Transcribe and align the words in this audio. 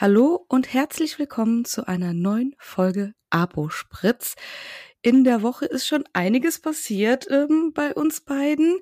Hallo 0.00 0.46
und 0.48 0.72
herzlich 0.72 1.18
willkommen 1.18 1.66
zu 1.66 1.86
einer 1.86 2.14
neuen 2.14 2.56
Folge 2.58 3.12
Abo 3.28 3.68
Spritz. 3.68 4.34
In 5.02 5.24
der 5.24 5.42
Woche 5.42 5.66
ist 5.66 5.86
schon 5.86 6.04
einiges 6.14 6.58
passiert 6.58 7.26
ähm, 7.30 7.72
bei 7.74 7.92
uns 7.92 8.22
beiden, 8.22 8.78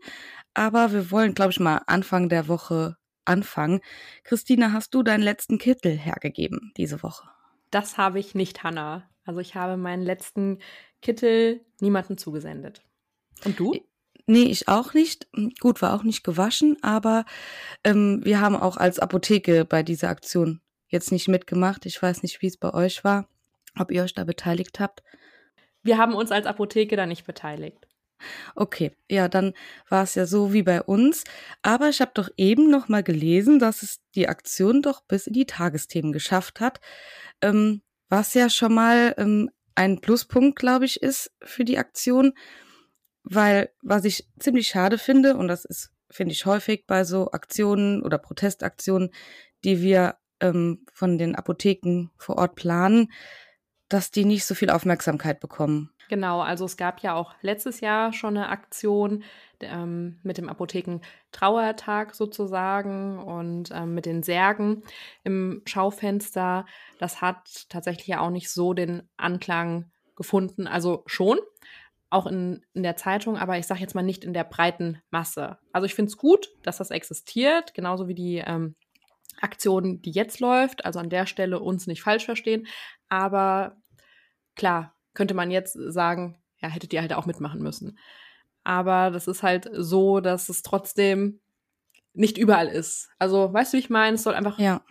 aber 0.55 0.93
wir 0.93 1.11
wollen, 1.11 1.35
glaube 1.35 1.51
ich, 1.51 1.59
mal 1.59 1.83
Anfang 1.89 2.29
der 2.29 2.47
Woche 2.47 2.99
anfangen. 3.25 3.81
Christina, 4.23 4.71
hast 4.73 4.95
du 4.95 5.03
deinen 5.03 5.25
letzten 5.25 5.59
Kittel 5.59 5.91
hergegeben 5.91 6.73
diese 6.77 7.03
Woche? 7.03 7.29
Das 7.73 7.99
habe 7.99 8.21
ich 8.21 8.37
nicht, 8.37 8.63
Hanna. 8.63 9.11
Also 9.25 9.41
ich 9.41 9.57
habe 9.57 9.77
meinen 9.77 10.05
letzten 10.05 10.61
Kittel 11.03 11.67
niemandem 11.81 12.17
zugesendet. 12.17 12.85
Und 13.45 13.59
du? 13.59 13.75
Nee, 14.29 14.45
ich 14.45 14.69
auch 14.69 14.95
nicht. 14.95 15.27
Gut, 15.59 15.83
war 15.83 15.95
auch 15.95 16.05
nicht 16.05 16.23
gewaschen, 16.23 16.77
aber 16.81 17.25
ähm, 17.83 18.21
wir 18.23 18.41
haben 18.41 18.55
auch 18.55 18.77
als 18.77 19.01
Apotheke 19.01 19.65
bei 19.65 19.83
dieser 19.83 20.11
Aktion 20.11 20.61
jetzt 20.89 21.13
nicht 21.13 21.29
mitgemacht. 21.29 21.87
Ich 21.87 22.03
weiß 22.03 22.23
nicht, 22.23 22.43
wie 22.43 22.47
es 22.47 22.57
bei 22.57 22.73
euch 22.73 23.05
war, 23.05 23.29
ob 23.79 23.91
ihr 23.91 24.03
euch 24.03 24.15
da 24.15 24.25
beteiligt 24.25 24.81
habt. 24.81 25.03
Wir 25.83 25.99
haben 25.99 26.15
uns 26.15 26.33
als 26.33 26.47
Apotheke 26.47 26.97
da 26.97 27.07
nicht 27.07 27.27
beteiligt. 27.27 27.87
Okay, 28.57 28.91
ja, 29.09 29.29
dann 29.29 29.55
war 29.89 30.03
es 30.03 30.17
ja 30.17 30.27
so 30.27 30.53
wie 30.53 30.65
bei 30.65 30.83
uns. 30.83 31.25
Aber 31.63 31.89
ich 31.89 32.01
habe 32.01 32.11
doch 32.15 32.29
eben 32.37 32.71
noch 32.71 32.89
mal 32.89 33.03
gelesen, 33.03 33.59
dass 33.59 33.83
es 33.83 34.01
die 34.15 34.29
Aktion 34.29 34.83
doch 34.83 35.03
bis 35.03 35.29
in 35.29 35.35
die 35.35 35.47
Tagesthemen 35.47 36.13
geschafft 36.13 36.61
hat, 36.61 36.81
ähm, 37.41 37.83
was 38.09 38.35
ja 38.35 38.51
schon 38.51 38.75
mal 38.75 39.15
ähm, 39.19 39.51
ein 39.77 40.01
Pluspunkt, 40.01 40.59
glaube 40.59 40.87
ich, 40.87 41.01
ist 41.01 41.31
für 41.43 41.65
die 41.65 41.79
Aktion, 41.79 42.33
weil 43.23 43.71
was 43.83 44.05
ich 44.05 44.27
ziemlich 44.41 44.69
schade 44.69 44.99
finde 44.99 45.37
und 45.37 45.47
das 45.47 45.65
ist 45.65 45.93
finde 46.11 46.33
ich 46.33 46.47
häufig 46.47 46.87
bei 46.87 47.05
so 47.05 47.31
Aktionen 47.33 48.03
oder 48.03 48.19
Protestaktionen, 48.19 49.11
die 49.65 49.83
wir 49.83 50.17
ähm, 50.41 50.85
von 50.93 51.19
den 51.19 51.35
Apotheken 51.35 52.09
vor 52.17 52.39
Ort 52.39 52.55
planen, 52.55 53.13
dass 53.89 54.11
die 54.11 54.25
nicht 54.25 54.45
so 54.45 54.55
viel 54.55 54.71
Aufmerksamkeit 54.71 55.41
bekommen. 55.41 55.91
Genau, 56.09 56.41
also 56.41 56.65
es 56.65 56.77
gab 56.77 57.01
ja 57.01 57.15
auch 57.15 57.35
letztes 57.43 57.81
Jahr 57.81 58.13
schon 58.13 58.37
eine 58.37 58.49
Aktion 58.49 59.25
ähm, 59.61 60.19
mit 60.23 60.39
dem 60.39 60.49
Apotheken 60.49 61.01
Trauertag 61.33 62.15
sozusagen 62.15 63.19
und 63.19 63.71
ähm, 63.73 63.95
mit 63.95 64.07
den 64.07 64.23
Särgen 64.23 64.83
im 65.23 65.63
Schaufenster. 65.67 66.65
Das 66.99 67.21
hat 67.21 67.69
tatsächlich 67.69 68.07
ja 68.07 68.21
auch 68.21 68.31
nicht 68.31 68.51
so 68.51 68.73
den 68.73 69.03
Anklang 69.19 69.91
gefunden. 70.17 70.67
Also 70.67 71.03
schon, 71.07 71.39
auch 72.11 72.27
in, 72.27 72.65
in 72.73 72.83
der 72.83 72.97
Zeitung, 72.97 73.37
aber 73.37 73.59
ich 73.59 73.67
sage 73.67 73.81
jetzt 73.81 73.95
mal 73.95 74.03
nicht 74.03 74.25
in 74.25 74.33
der 74.33 74.45
breiten 74.45 75.03
Masse. 75.11 75.59
Also 75.73 75.85
ich 75.85 75.95
finde 75.95 76.09
es 76.09 76.17
gut, 76.17 76.51
dass 76.63 76.79
das 76.79 76.91
existiert, 76.91 77.75
genauso 77.75 78.09
wie 78.09 78.15
die 78.15 78.37
ähm, 78.39 78.77
Aktion, 79.41 80.03
die 80.03 80.11
jetzt 80.11 80.41
läuft. 80.41 80.85
Also 80.85 80.99
an 80.99 81.11
der 81.11 81.27
Stelle 81.27 81.61
uns 81.61 81.87
nicht 81.87 82.03
falsch 82.03 82.25
verstehen. 82.25 82.67
Aber 83.09 83.77
klar, 84.57 84.95
könnte 85.15 85.35
man 85.35 85.51
jetzt 85.51 85.73
sagen, 85.73 86.39
ja, 86.61 86.69
hättet 86.69 86.93
ihr 86.93 87.01
halt 87.01 87.13
auch 87.13 87.27
mitmachen 87.27 87.63
müssen. 87.63 87.99
Aber 88.65 89.11
das 89.11 89.29
ist 89.29 89.43
halt 89.43 89.71
so, 89.73 90.21
dass 90.21 90.49
es 90.49 90.63
trotzdem 90.63 91.41
nicht 92.13 92.37
überall 92.37 92.69
ist. 92.69 93.09
Also, 93.19 93.53
weißt 93.53 93.73
du, 93.73 93.77
wie 93.77 93.81
ich 93.81 93.91
meine? 93.91 94.17
Es 94.17 94.25
soll 94.25 94.35
einfach 94.35 94.59
ja. 94.59 94.83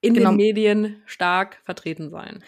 in 0.00 0.14
genau. 0.14 0.30
den 0.30 0.36
Medien 0.36 1.02
stark 1.06 1.60
vertreten 1.64 2.10
sein. 2.10 2.42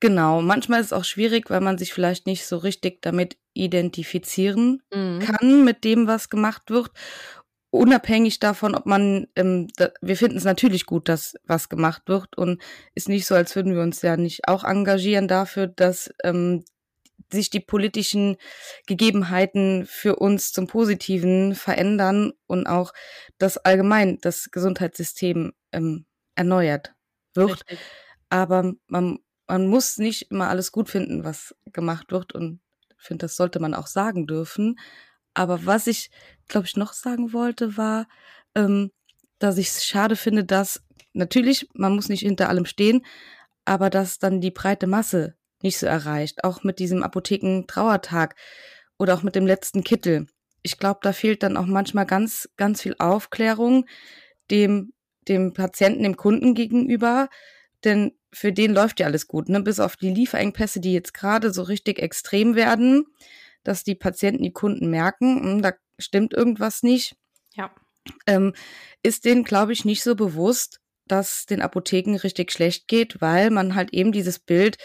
Genau, 0.00 0.42
manchmal 0.42 0.80
ist 0.80 0.86
es 0.86 0.92
auch 0.92 1.04
schwierig, 1.04 1.48
weil 1.48 1.62
man 1.62 1.78
sich 1.78 1.94
vielleicht 1.94 2.26
nicht 2.26 2.44
so 2.44 2.58
richtig 2.58 3.00
damit 3.00 3.38
identifizieren 3.54 4.82
mhm. 4.92 5.20
kann 5.20 5.64
mit 5.64 5.82
dem, 5.84 6.06
was 6.06 6.28
gemacht 6.28 6.70
wird 6.70 6.90
unabhängig 7.74 8.38
davon, 8.38 8.74
ob 8.74 8.86
man, 8.86 9.26
ähm, 9.36 9.68
da, 9.76 9.90
wir 10.00 10.16
finden 10.16 10.36
es 10.36 10.44
natürlich 10.44 10.86
gut, 10.86 11.08
dass 11.08 11.34
was 11.44 11.68
gemacht 11.68 12.02
wird 12.06 12.36
und 12.36 12.62
ist 12.94 13.08
nicht 13.08 13.26
so, 13.26 13.34
als 13.34 13.56
würden 13.56 13.74
wir 13.74 13.82
uns 13.82 14.02
ja 14.02 14.16
nicht 14.16 14.48
auch 14.48 14.64
engagieren 14.64 15.28
dafür, 15.28 15.66
dass 15.66 16.10
ähm, 16.22 16.64
sich 17.32 17.50
die 17.50 17.60
politischen 17.60 18.36
Gegebenheiten 18.86 19.86
für 19.86 20.16
uns 20.16 20.52
zum 20.52 20.66
Positiven 20.66 21.54
verändern 21.54 22.32
und 22.46 22.66
auch 22.66 22.92
das 23.38 23.56
allgemein 23.58 24.18
das 24.20 24.50
Gesundheitssystem 24.50 25.52
ähm, 25.72 26.06
erneuert 26.36 26.94
wird. 27.34 27.62
Richtig. 27.68 27.78
Aber 28.28 28.72
man, 28.86 29.18
man 29.48 29.66
muss 29.66 29.98
nicht 29.98 30.30
immer 30.30 30.48
alles 30.48 30.70
gut 30.70 30.88
finden, 30.88 31.24
was 31.24 31.54
gemacht 31.66 32.12
wird 32.12 32.34
und 32.34 32.60
ich 32.98 33.06
finde, 33.06 33.24
das 33.24 33.36
sollte 33.36 33.58
man 33.60 33.74
auch 33.74 33.86
sagen 33.86 34.26
dürfen. 34.26 34.76
Aber 35.34 35.66
was 35.66 35.86
ich, 35.86 36.10
glaube 36.48 36.66
ich, 36.66 36.76
noch 36.76 36.92
sagen 36.92 37.32
wollte, 37.32 37.76
war, 37.76 38.06
ähm, 38.54 38.90
dass 39.38 39.58
ich 39.58 39.68
es 39.68 39.84
schade 39.84 40.16
finde, 40.16 40.44
dass 40.44 40.82
natürlich, 41.12 41.68
man 41.74 41.94
muss 41.94 42.08
nicht 42.08 42.20
hinter 42.20 42.48
allem 42.48 42.66
stehen, 42.66 43.04
aber 43.64 43.90
dass 43.90 44.18
dann 44.18 44.40
die 44.40 44.50
breite 44.50 44.86
Masse 44.86 45.34
nicht 45.62 45.78
so 45.78 45.86
erreicht. 45.86 46.44
Auch 46.44 46.62
mit 46.62 46.78
diesem 46.78 47.02
Apotheken-Trauertag 47.02 48.36
oder 48.98 49.14
auch 49.14 49.22
mit 49.22 49.34
dem 49.34 49.46
letzten 49.46 49.82
Kittel. 49.82 50.26
Ich 50.62 50.78
glaube, 50.78 51.00
da 51.02 51.12
fehlt 51.12 51.42
dann 51.42 51.56
auch 51.56 51.66
manchmal 51.66 52.06
ganz, 52.06 52.48
ganz 52.56 52.80
viel 52.82 52.94
Aufklärung 52.98 53.86
dem, 54.50 54.92
dem 55.28 55.52
Patienten, 55.52 56.04
dem 56.04 56.16
Kunden 56.16 56.54
gegenüber. 56.54 57.28
Denn 57.82 58.12
für 58.32 58.52
den 58.52 58.72
läuft 58.72 59.00
ja 59.00 59.06
alles 59.06 59.26
gut, 59.26 59.48
ne? 59.48 59.60
Bis 59.60 59.80
auf 59.80 59.96
die 59.96 60.12
Lieferengpässe, 60.12 60.80
die 60.80 60.92
jetzt 60.92 61.14
gerade 61.14 61.52
so 61.52 61.62
richtig 61.62 61.98
extrem 61.98 62.54
werden 62.54 63.06
dass 63.64 63.84
die 63.84 63.94
Patienten, 63.94 64.42
die 64.42 64.52
Kunden 64.52 64.90
merken, 64.90 65.42
hm, 65.42 65.62
da 65.62 65.72
stimmt 65.98 66.32
irgendwas 66.32 66.82
nicht. 66.82 67.16
Ja. 67.54 67.74
Ähm, 68.26 68.54
ist 69.02 69.24
denen, 69.24 69.44
glaube 69.44 69.72
ich, 69.72 69.84
nicht 69.84 70.02
so 70.02 70.14
bewusst, 70.14 70.80
dass 71.06 71.46
den 71.46 71.62
Apotheken 71.62 72.16
richtig 72.16 72.52
schlecht 72.52 72.88
geht, 72.88 73.20
weil 73.20 73.50
man 73.50 73.74
halt 73.74 73.92
eben 73.92 74.12
dieses 74.12 74.38
Bild 74.38 74.78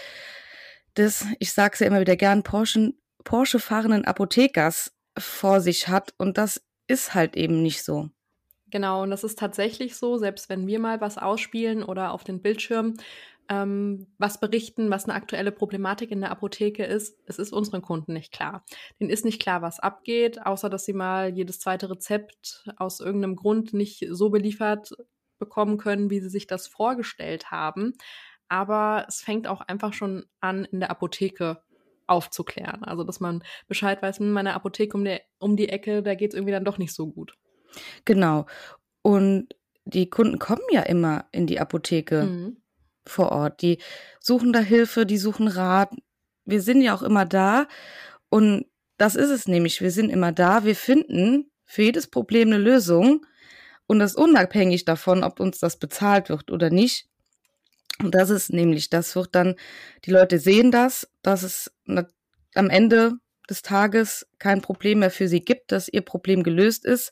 des, 0.97 1.25
ich 1.39 1.53
sage 1.53 1.73
es 1.73 1.79
ja 1.79 1.87
immer 1.87 2.01
wieder 2.01 2.15
gern, 2.15 2.43
Porsche, 2.43 2.93
Porsche 3.23 3.59
fahrenden 3.59 4.05
Apothekers 4.05 4.91
vor 5.17 5.61
sich 5.61 5.87
hat 5.87 6.13
und 6.17 6.37
das 6.37 6.61
ist 6.87 7.13
halt 7.13 7.35
eben 7.35 7.61
nicht 7.61 7.83
so. 7.83 8.09
Genau, 8.71 9.03
und 9.03 9.09
das 9.09 9.23
ist 9.23 9.39
tatsächlich 9.39 9.95
so, 9.95 10.17
selbst 10.17 10.49
wenn 10.49 10.67
wir 10.67 10.79
mal 10.79 11.01
was 11.01 11.17
ausspielen 11.17 11.83
oder 11.83 12.11
auf 12.11 12.23
den 12.23 12.41
Bildschirm 12.41 12.97
ähm, 13.49 14.05
was 14.19 14.39
berichten, 14.39 14.91
was 14.91 15.05
eine 15.05 15.15
aktuelle 15.15 15.51
Problematik 15.51 16.11
in 16.11 16.21
der 16.21 16.29
Apotheke 16.29 16.85
ist, 16.85 17.17
es 17.25 17.39
ist 17.39 17.51
unseren 17.51 17.81
Kunden 17.81 18.13
nicht 18.13 18.31
klar. 18.31 18.63
Denen 18.99 19.09
ist 19.09 19.25
nicht 19.25 19.41
klar, 19.41 19.63
was 19.63 19.79
abgeht, 19.79 20.45
außer 20.45 20.69
dass 20.69 20.85
sie 20.85 20.93
mal 20.93 21.35
jedes 21.35 21.59
zweite 21.59 21.89
Rezept 21.89 22.63
aus 22.77 22.99
irgendeinem 22.99 23.35
Grund 23.35 23.73
nicht 23.73 24.05
so 24.09 24.29
beliefert 24.29 24.91
bekommen 25.39 25.77
können, 25.77 26.11
wie 26.11 26.19
sie 26.19 26.29
sich 26.29 26.45
das 26.45 26.67
vorgestellt 26.67 27.49
haben. 27.49 27.93
Aber 28.49 29.05
es 29.07 29.21
fängt 29.21 29.47
auch 29.47 29.61
einfach 29.61 29.93
schon 29.93 30.25
an, 30.41 30.65
in 30.65 30.79
der 30.79 30.91
Apotheke 30.91 31.63
aufzuklären. 32.05 32.83
Also, 32.83 33.03
dass 33.03 33.19
man 33.19 33.43
Bescheid 33.67 34.01
weiß, 34.01 34.19
in 34.19 34.27
hm, 34.27 34.33
meiner 34.33 34.53
Apotheke 34.53 34.95
um, 34.95 35.03
der, 35.03 35.21
um 35.39 35.55
die 35.55 35.69
Ecke, 35.69 36.03
da 36.03 36.13
geht 36.13 36.33
es 36.33 36.35
irgendwie 36.35 36.51
dann 36.51 36.65
doch 36.65 36.77
nicht 36.77 36.93
so 36.93 37.07
gut. 37.07 37.35
Genau. 38.05 38.45
Und 39.01 39.55
die 39.85 40.09
Kunden 40.09 40.37
kommen 40.37 40.61
ja 40.71 40.81
immer 40.81 41.25
in 41.31 41.47
die 41.47 41.59
Apotheke. 41.59 42.23
Mhm 42.23 42.58
vor 43.09 43.31
Ort. 43.31 43.61
Die 43.61 43.79
suchen 44.19 44.53
da 44.53 44.59
Hilfe, 44.59 45.05
die 45.05 45.17
suchen 45.17 45.47
Rat. 45.47 45.91
Wir 46.45 46.61
sind 46.61 46.81
ja 46.81 46.95
auch 46.95 47.01
immer 47.01 47.25
da. 47.25 47.67
Und 48.29 48.65
das 48.97 49.15
ist 49.15 49.29
es 49.29 49.47
nämlich. 49.47 49.81
Wir 49.81 49.91
sind 49.91 50.09
immer 50.09 50.31
da. 50.31 50.63
Wir 50.63 50.75
finden 50.75 51.51
für 51.65 51.83
jedes 51.83 52.07
Problem 52.07 52.49
eine 52.49 52.57
Lösung. 52.57 53.25
Und 53.87 53.99
das 53.99 54.15
unabhängig 54.15 54.85
davon, 54.85 55.23
ob 55.23 55.39
uns 55.39 55.59
das 55.59 55.77
bezahlt 55.77 56.29
wird 56.29 56.51
oder 56.51 56.69
nicht. 56.69 57.07
Und 58.01 58.15
das 58.15 58.29
ist 58.29 58.51
nämlich, 58.51 58.89
das 58.89 59.15
wird 59.15 59.35
dann, 59.35 59.55
die 60.05 60.11
Leute 60.11 60.39
sehen 60.39 60.71
das, 60.71 61.09
dass 61.21 61.43
es 61.43 61.71
am 62.55 62.69
Ende 62.69 63.13
des 63.49 63.61
Tages 63.61 64.27
kein 64.37 64.61
Problem 64.61 64.99
mehr 64.99 65.11
für 65.11 65.27
sie 65.27 65.41
gibt, 65.41 65.71
dass 65.71 65.89
ihr 65.89 66.01
Problem 66.01 66.43
gelöst 66.43 66.85
ist. 66.85 67.11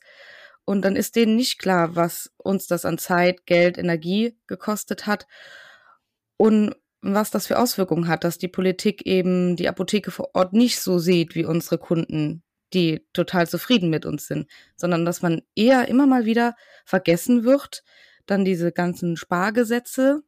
Und 0.64 0.82
dann 0.82 0.96
ist 0.96 1.16
denen 1.16 1.36
nicht 1.36 1.58
klar, 1.58 1.96
was 1.96 2.30
uns 2.36 2.66
das 2.66 2.84
an 2.84 2.98
Zeit, 2.98 3.46
Geld, 3.46 3.78
Energie 3.78 4.38
gekostet 4.46 5.06
hat 5.06 5.26
und 6.38 6.74
was 7.02 7.30
das 7.30 7.46
für 7.46 7.58
Auswirkungen 7.58 8.08
hat, 8.08 8.24
dass 8.24 8.38
die 8.38 8.48
Politik 8.48 9.06
eben 9.06 9.56
die 9.56 9.68
Apotheke 9.68 10.10
vor 10.10 10.30
Ort 10.34 10.52
nicht 10.52 10.80
so 10.80 10.98
sieht 10.98 11.34
wie 11.34 11.44
unsere 11.44 11.78
Kunden, 11.78 12.42
die 12.72 13.06
total 13.12 13.46
zufrieden 13.48 13.90
mit 13.90 14.06
uns 14.06 14.26
sind, 14.26 14.50
sondern 14.76 15.04
dass 15.04 15.20
man 15.20 15.42
eher 15.54 15.88
immer 15.88 16.06
mal 16.06 16.24
wieder 16.24 16.54
vergessen 16.84 17.44
wird, 17.44 17.84
dann 18.26 18.44
diese 18.44 18.72
ganzen 18.72 19.16
Spargesetze, 19.16 20.22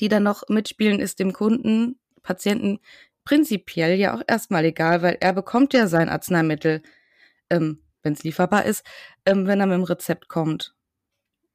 die 0.00 0.08
dann 0.08 0.22
noch 0.22 0.48
mitspielen, 0.48 1.00
ist 1.00 1.20
dem 1.20 1.32
Kunden, 1.32 1.98
Patienten 2.22 2.78
prinzipiell 3.24 3.98
ja 3.98 4.14
auch 4.14 4.22
erstmal 4.26 4.64
egal, 4.64 5.02
weil 5.02 5.16
er 5.20 5.32
bekommt 5.32 5.74
ja 5.74 5.88
sein 5.88 6.08
Arzneimittel, 6.08 6.82
ähm, 7.50 7.82
wenn 8.02 8.14
es 8.14 8.22
lieferbar 8.24 8.64
ist, 8.64 8.84
ähm, 9.26 9.46
wenn 9.46 9.60
er 9.60 9.66
mit 9.66 9.76
dem 9.76 9.84
Rezept 9.84 10.28
kommt 10.28 10.74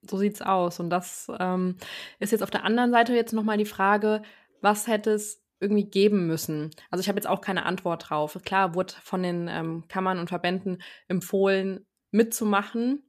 so 0.09 0.17
sieht's 0.17 0.41
aus. 0.41 0.79
Und 0.79 0.89
das 0.89 1.27
ähm, 1.39 1.77
ist 2.19 2.31
jetzt 2.31 2.43
auf 2.43 2.49
der 2.49 2.63
anderen 2.63 2.91
Seite 2.91 3.13
jetzt 3.13 3.33
nochmal 3.33 3.57
die 3.57 3.65
Frage, 3.65 4.21
was 4.61 4.87
hätte 4.87 5.11
es 5.11 5.43
irgendwie 5.59 5.85
geben 5.85 6.27
müssen? 6.27 6.71
Also 6.91 7.01
ich 7.01 7.09
habe 7.09 7.17
jetzt 7.17 7.27
auch 7.27 7.41
keine 7.41 7.65
Antwort 7.65 8.09
drauf. 8.09 8.37
Klar, 8.45 8.75
wurde 8.75 8.93
von 9.03 9.23
den 9.23 9.47
ähm, 9.47 9.85
Kammern 9.87 10.19
und 10.19 10.29
Verbänden 10.29 10.81
empfohlen, 11.07 11.85
mitzumachen, 12.11 13.03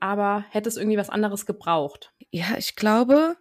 aber 0.00 0.44
hätte 0.50 0.68
es 0.68 0.76
irgendwie 0.76 0.98
was 0.98 1.10
anderes 1.10 1.46
gebraucht? 1.46 2.12
Ja, 2.30 2.56
ich 2.58 2.76
glaube, 2.76 3.36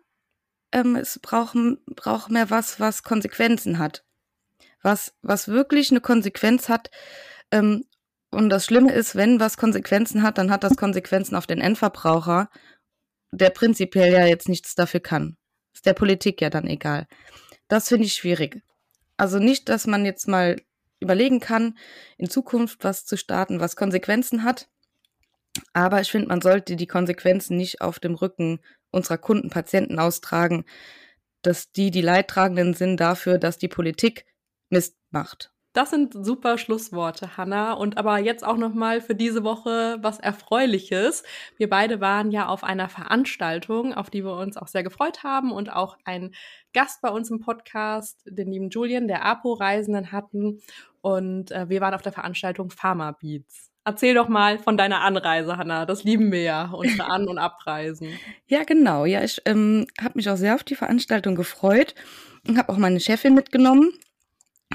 ähm, 0.71 0.95
es 0.95 1.19
braucht, 1.19 1.55
braucht 1.95 2.31
mehr 2.31 2.49
was, 2.49 2.79
was 2.79 3.03
Konsequenzen 3.03 3.79
hat. 3.79 4.05
Was, 4.81 5.15
was 5.21 5.47
wirklich 5.47 5.91
eine 5.91 6.01
Konsequenz 6.01 6.69
hat. 6.69 6.89
Ähm, 7.51 7.85
und 8.31 8.49
das 8.49 8.65
Schlimme 8.65 8.91
ist, 8.91 9.15
wenn 9.15 9.39
was 9.39 9.57
Konsequenzen 9.57 10.23
hat, 10.23 10.37
dann 10.37 10.51
hat 10.51 10.63
das 10.63 10.75
Konsequenzen 10.75 11.35
auf 11.35 11.45
den 11.45 11.61
Endverbraucher, 11.61 12.49
der 13.33 13.49
prinzipiell 13.49 14.13
ja 14.13 14.25
jetzt 14.25 14.47
nichts 14.49 14.75
dafür 14.75 14.99
kann. 14.99 15.37
Ist 15.73 15.85
der 15.85 15.93
Politik 15.93 16.41
ja 16.41 16.49
dann 16.49 16.67
egal. 16.67 17.07
Das 17.67 17.87
finde 17.87 18.05
ich 18.05 18.13
schwierig. 18.13 18.61
Also 19.17 19.39
nicht, 19.39 19.69
dass 19.69 19.87
man 19.87 20.05
jetzt 20.05 20.27
mal 20.27 20.61
überlegen 20.99 21.39
kann, 21.39 21.77
in 22.17 22.29
Zukunft 22.29 22.83
was 22.83 23.05
zu 23.05 23.17
starten, 23.17 23.59
was 23.59 23.75
Konsequenzen 23.75 24.43
hat. 24.43 24.69
Aber 25.73 26.01
ich 26.01 26.11
finde, 26.11 26.27
man 26.27 26.41
sollte 26.41 26.75
die 26.75 26.87
Konsequenzen 26.87 27.57
nicht 27.57 27.81
auf 27.81 27.99
dem 27.99 28.15
Rücken 28.15 28.59
unserer 28.91 29.17
Kunden, 29.17 29.49
Patienten 29.49 29.99
austragen, 29.99 30.65
dass 31.41 31.71
die 31.71 31.91
die 31.91 32.01
Leidtragenden 32.01 32.73
sind 32.73 32.97
dafür, 32.97 33.37
dass 33.37 33.57
die 33.57 33.67
Politik 33.67 34.25
Mist 34.69 34.97
macht. 35.11 35.52
Das 35.73 35.89
sind 35.89 36.13
super 36.13 36.59
Schlussworte, 36.59 37.35
Hanna. 37.35 37.73
Und 37.73 37.97
aber 37.97 38.19
jetzt 38.19 38.45
auch 38.45 38.57
noch 38.57 38.75
mal 38.75 39.01
für 39.01 39.15
diese 39.15 39.43
Woche 39.43 39.97
was 40.01 40.19
Erfreuliches. 40.19 41.23
Wir 41.57 41.67
beide 41.67 41.99
waren 41.99 42.29
ja 42.29 42.47
auf 42.47 42.63
einer 42.63 42.89
Veranstaltung, 42.89 43.93
auf 43.93 44.11
die 44.11 44.23
wir 44.23 44.37
uns 44.37 44.55
auch 44.55 44.67
sehr 44.67 44.83
gefreut 44.83 45.23
haben 45.23 45.51
und 45.51 45.73
auch 45.73 45.97
einen 46.05 46.35
Gast 46.73 47.01
bei 47.01 47.09
uns 47.09 47.31
im 47.31 47.39
Podcast, 47.39 48.21
den 48.25 48.51
lieben 48.51 48.69
Julian, 48.69 49.07
der 49.07 49.25
APO-Reisenden 49.25 50.11
hatten. 50.11 50.61
Und 51.01 51.51
äh, 51.51 51.67
wir 51.69 51.81
waren 51.81 51.95
auf 51.95 52.03
der 52.03 52.13
Veranstaltung 52.13 52.69
Pharma 52.69 53.11
Beats. 53.11 53.71
Erzähl 53.83 54.13
doch 54.13 54.29
mal 54.29 54.59
von 54.59 54.77
deiner 54.77 55.01
Anreise, 55.01 55.57
Hanna. 55.57 55.85
Das 55.85 56.03
lieben 56.03 56.31
wir 56.31 56.43
ja, 56.43 56.71
unsere 56.71 57.09
An- 57.09 57.27
und 57.27 57.37
Abreisen. 57.39 58.09
Ja, 58.47 58.63
genau. 58.63 59.05
Ja, 59.05 59.23
ich 59.23 59.41
ähm, 59.45 59.87
habe 59.99 60.13
mich 60.15 60.29
auch 60.29 60.35
sehr 60.35 60.53
auf 60.53 60.63
die 60.63 60.75
Veranstaltung 60.75 61.35
gefreut 61.35 61.95
und 62.47 62.57
habe 62.57 62.71
auch 62.71 62.77
meine 62.77 62.99
Chefin 62.99 63.33
mitgenommen. 63.33 63.91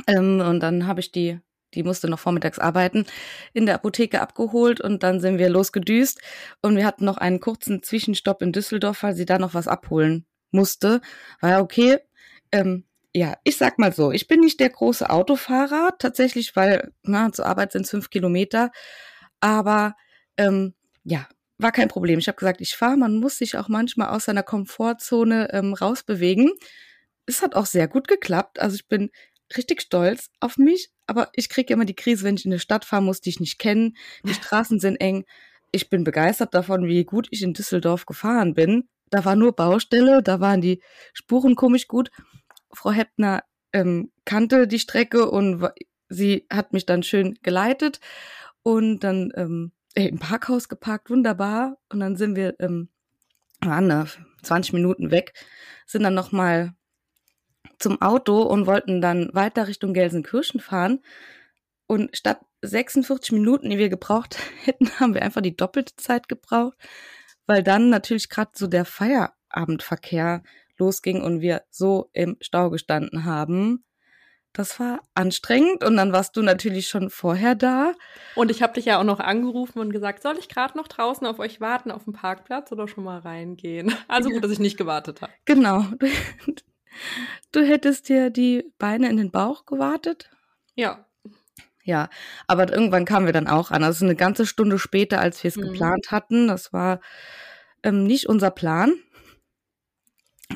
Ähm, 0.06 0.41
und 0.41 0.61
dann 0.61 0.87
habe 0.87 1.00
ich 1.00 1.12
die, 1.12 1.41
die 1.75 1.83
musste 1.83 2.09
noch 2.09 2.19
vormittags 2.19 2.59
arbeiten, 2.59 3.06
in 3.53 3.67
der 3.67 3.75
Apotheke 3.75 4.21
abgeholt 4.21 4.81
und 4.81 5.03
dann 5.03 5.21
sind 5.21 5.39
wir 5.39 5.49
losgedüst. 5.49 6.21
Und 6.62 6.77
wir 6.77 6.87
hatten 6.87 7.05
noch 7.05 7.19
einen 7.19 7.41
kurzen 7.41 7.83
Zwischenstopp 7.83 8.43
in 8.43 8.53
Düsseldorf, 8.53 9.03
weil 9.03 9.15
sie 9.15 9.27
da 9.27 9.39
noch 9.39 9.55
was 9.55 9.69
abholen 9.69 10.27
musste. 10.50 11.00
War 11.41 11.50
ja 11.50 11.61
okay. 11.61 11.99
Ähm, 12.53 12.85
ja, 13.15 13.35
ich 13.45 13.56
sag 13.56 13.79
mal 13.79 13.93
so, 13.93 14.12
ich 14.12 14.29
bin 14.29 14.41
nicht 14.41 14.61
der 14.61 14.71
große 14.71 15.09
Autofahrer, 15.11 15.95
tatsächlich, 15.99 16.55
weil 16.56 16.93
na, 17.03 17.33
zur 17.33 17.47
Arbeit 17.47 17.73
sind 17.73 17.83
es 17.83 17.91
fünf 17.91 18.11
Kilometer. 18.11 18.71
Aber 19.41 19.97
ähm, 20.37 20.75
ja, 21.05 21.27
war 21.59 21.73
kein 21.73 21.89
Problem. 21.89 22.19
Ich 22.19 22.29
habe 22.29 22.37
gesagt, 22.39 22.61
ich 22.61 22.77
fahre. 22.77 22.97
Man 22.97 23.17
muss 23.19 23.39
sich 23.39 23.56
auch 23.56 23.69
manchmal 23.69 24.09
aus 24.11 24.27
seiner 24.27 24.43
Komfortzone 24.45 25.53
ähm, 25.53 25.75
rausbewegen. 25.75 26.53
Es 27.27 27.43
hat 27.43 27.55
auch 27.55 27.67
sehr 27.67 27.89
gut 27.89 28.09
geklappt. 28.09 28.61
Also 28.61 28.77
ich 28.77 28.89
bin 28.89 29.11
richtig 29.56 29.83
stolz 29.83 30.31
auf 30.41 30.59
mich, 30.59 30.91
aber 31.06 31.31
ich 31.33 31.49
kriege 31.49 31.73
immer 31.73 31.85
die 31.85 31.95
Krise, 31.95 32.25
wenn 32.25 32.37
ich 32.37 32.45
in 32.45 32.53
eine 32.53 32.61
Stadt 32.61 32.85
fahren 32.85 33.05
muss, 33.05 33.21
die 33.21 33.31
ich 33.31 33.41
nicht 33.41 33.59
kenne. 33.59 33.93
Die 34.25 34.35
Straßen 34.35 34.81
sind 34.81 34.97
eng. 34.97 35.25
Ich 35.73 35.91
bin 35.91 36.05
begeistert 36.05 36.55
davon, 36.55 36.87
wie 36.87 37.05
gut 37.05 37.29
ich 37.31 37.43
in 37.43 37.55
Düsseldorf 37.55 38.06
gefahren 38.06 38.55
bin. 38.55 38.89
Da 39.11 39.25
war 39.25 39.37
nur 39.37 39.55
Baustelle, 39.55 40.23
da 40.23 40.41
waren 40.41 40.61
die 40.61 40.83
Spuren 41.12 41.55
komisch 41.55 41.89
gut. 41.89 42.11
Frau 42.73 42.91
Heppner 42.91 43.43
ähm, 43.73 44.12
kannte 44.25 44.67
die 44.67 44.79
Strecke 44.79 45.31
und 45.31 45.67
sie 46.09 46.47
hat 46.50 46.73
mich 46.73 46.87
dann 46.87 47.03
schön 47.03 47.39
geleitet 47.43 48.00
und 48.62 49.00
dann 49.00 49.33
ähm, 49.35 49.73
im 49.95 50.19
Parkhaus 50.19 50.69
geparkt, 50.69 51.11
wunderbar. 51.11 51.79
Und 51.89 52.00
dann 52.00 52.17
sind 52.17 52.37
wir, 52.37 52.55
ähm, 52.61 52.89
waren 53.61 53.89
da 53.89 54.06
20 54.43 54.73
Minuten 54.73 55.11
weg, 55.11 55.33
sind 55.87 56.03
dann 56.03 56.15
nochmal 56.15 56.75
zum 57.78 58.00
Auto 58.02 58.42
und 58.42 58.66
wollten 58.66 59.00
dann 59.00 59.30
weiter 59.32 59.69
Richtung 59.69 59.94
Gelsenkirchen 59.94 60.60
fahren. 60.60 61.00
Und 61.86 62.16
statt 62.16 62.40
46 62.62 63.32
Minuten, 63.32 63.70
die 63.70 63.78
wir 63.78 63.88
gebraucht 63.88 64.38
hätten, 64.64 64.90
haben 65.00 65.14
wir 65.14 65.22
einfach 65.22 65.40
die 65.40 65.56
doppelte 65.56 65.96
Zeit 65.96 66.28
gebraucht, 66.28 66.76
weil 67.46 67.62
dann 67.62 67.90
natürlich 67.90 68.28
gerade 68.28 68.50
so 68.54 68.66
der 68.66 68.84
Feierabendverkehr 68.84 70.42
losging 70.76 71.22
und 71.22 71.40
wir 71.40 71.62
so 71.70 72.10
im 72.12 72.36
Stau 72.40 72.70
gestanden 72.70 73.25
haben. 73.25 73.84
Das 74.52 74.80
war 74.80 75.00
anstrengend 75.14 75.84
und 75.84 75.96
dann 75.96 76.12
warst 76.12 76.36
du 76.36 76.42
natürlich 76.42 76.88
schon 76.88 77.10
vorher 77.10 77.54
da. 77.54 77.92
Und 78.34 78.50
ich 78.50 78.62
habe 78.62 78.72
dich 78.72 78.86
ja 78.86 78.98
auch 78.98 79.04
noch 79.04 79.20
angerufen 79.20 79.78
und 79.78 79.92
gesagt, 79.92 80.22
soll 80.22 80.36
ich 80.38 80.48
gerade 80.48 80.76
noch 80.76 80.88
draußen 80.88 81.26
auf 81.26 81.38
euch 81.38 81.60
warten 81.60 81.90
auf 81.90 82.04
dem 82.04 82.12
Parkplatz 82.12 82.72
oder 82.72 82.88
schon 82.88 83.04
mal 83.04 83.19
reingehen? 83.19 83.94
Also 84.08 84.30
gut, 84.30 84.42
dass 84.42 84.50
ich 84.50 84.58
nicht 84.58 84.78
gewartet 84.78 85.22
habe. 85.22 85.32
Genau. 85.44 85.84
Du 87.52 87.61
hättest 87.61 88.08
dir 88.08 88.31
die 88.31 88.64
Beine 88.79 89.08
in 89.08 89.17
den 89.17 89.31
Bauch 89.31 89.67
gewartet? 89.67 90.31
Ja. 90.75 91.05
Ja, 91.85 92.11
aber 92.46 92.70
irgendwann 92.70 93.06
kamen 93.06 93.25
wir 93.25 93.32
dann 93.32 93.49
auch 93.49 93.70
an. 93.70 93.82
Also 93.82 94.05
eine 94.05 94.14
ganze 94.14 94.44
Stunde 94.44 94.79
später, 94.79 95.20
als 95.20 95.43
wir 95.43 95.49
es 95.49 95.56
mhm. 95.56 95.62
geplant 95.62 96.11
hatten. 96.11 96.46
Das 96.46 96.73
war 96.73 97.00
ähm, 97.82 98.05
nicht 98.05 98.29
unser 98.29 98.50
Plan. 98.50 98.93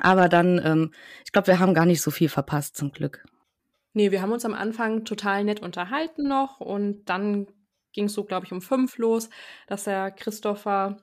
Aber 0.01 0.29
dann, 0.29 0.61
ähm, 0.65 0.91
ich 1.25 1.33
glaube, 1.33 1.49
wir 1.49 1.59
haben 1.59 1.75
gar 1.75 1.87
nicht 1.87 2.03
so 2.03 2.11
viel 2.11 2.29
verpasst, 2.29 2.77
zum 2.77 2.93
Glück. 2.93 3.25
Nee, 3.95 4.11
wir 4.11 4.23
haben 4.23 4.33
uns 4.33 4.45
am 4.45 4.55
Anfang 4.55 5.05
total 5.05 5.45
nett 5.45 5.61
unterhalten 5.61 6.27
noch 6.27 6.61
und 6.61 7.05
dann 7.07 7.47
ging 7.93 8.07
es 8.07 8.15
so, 8.15 8.25
glaube 8.25 8.47
ich, 8.47 8.53
um 8.53 8.63
fünf 8.63 8.97
los, 8.97 9.29
dass 9.67 9.85
der 9.85 10.11
Christopher 10.11 10.97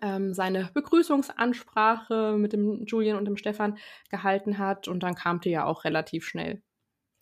ähm, 0.00 0.32
seine 0.32 0.70
Begrüßungsansprache 0.72 2.36
mit 2.38 2.52
dem 2.52 2.84
Julian 2.86 3.16
und 3.18 3.24
dem 3.24 3.36
Stefan 3.36 3.78
gehalten 4.10 4.58
hat 4.58 4.88
und 4.88 5.02
dann 5.02 5.14
kam 5.14 5.40
die 5.40 5.50
ja 5.50 5.64
auch 5.64 5.84
relativ 5.84 6.24
schnell. 6.26 6.62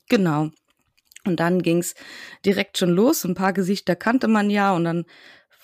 Genau. 0.09 0.51
Und 1.27 1.41
dann 1.41 1.63
ging 1.63 1.79
es 1.79 1.95
direkt 2.47 2.79
schon 2.79 2.91
los. 2.91 3.25
Ein 3.25 3.35
paar 3.35 3.53
Gesichter 3.53 3.97
kannte 3.97 4.29
man 4.29 4.51
ja 4.51 4.73
und 4.73 4.85
dann 4.85 5.05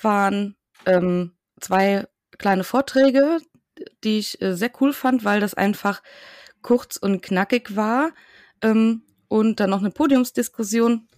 waren 0.03 0.57
ähm, 0.85 1.33
zwei 1.61 2.07
kleine 2.39 2.65
Vorträge, 2.65 3.39
die 4.05 4.19
ich 4.19 4.41
äh, 4.43 4.55
sehr 4.55 4.71
cool 4.81 4.93
fand, 4.93 5.25
weil 5.25 5.41
das 5.41 5.55
einfach 5.55 6.03
kurz 6.63 6.97
und 6.97 7.23
knackig 7.23 7.77
war. 7.77 8.13
Ähm, 8.63 9.03
und 9.29 9.59
dann 9.61 9.71
noch 9.71 9.81
eine 9.81 9.91
Podiumsdiskussion 9.91 11.09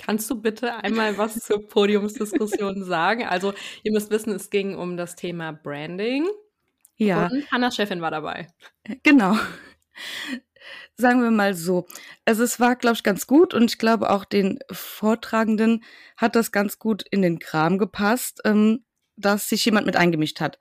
Kannst 0.00 0.30
du 0.30 0.40
bitte 0.40 0.74
einmal 0.76 1.18
was 1.18 1.40
zur 1.40 1.66
Podiumsdiskussion 1.66 2.84
sagen? 2.84 3.24
Also, 3.26 3.52
ihr 3.82 3.92
müsst 3.92 4.10
wissen, 4.10 4.32
es 4.32 4.50
ging 4.50 4.76
um 4.76 4.96
das 4.96 5.16
Thema 5.16 5.52
Branding. 5.52 6.26
Ja. 6.96 7.26
Und 7.26 7.50
Hannas 7.50 7.76
Chefin 7.76 8.00
war 8.00 8.10
dabei. 8.10 8.48
Genau. 9.02 9.36
Sagen 10.96 11.22
wir 11.22 11.30
mal 11.30 11.54
so. 11.54 11.86
Also, 12.24 12.42
es 12.42 12.60
war, 12.60 12.76
glaube 12.76 12.94
ich, 12.96 13.02
ganz 13.02 13.26
gut 13.26 13.54
und 13.54 13.70
ich 13.70 13.78
glaube 13.78 14.10
auch 14.10 14.24
den 14.24 14.58
Vortragenden 14.70 15.84
hat 16.16 16.36
das 16.36 16.52
ganz 16.52 16.78
gut 16.78 17.04
in 17.10 17.22
den 17.22 17.38
Kram 17.38 17.78
gepasst, 17.78 18.40
ähm, 18.44 18.84
dass 19.16 19.48
sich 19.48 19.64
jemand 19.64 19.86
mit 19.86 19.96
eingemischt 19.96 20.40
hat. 20.40 20.58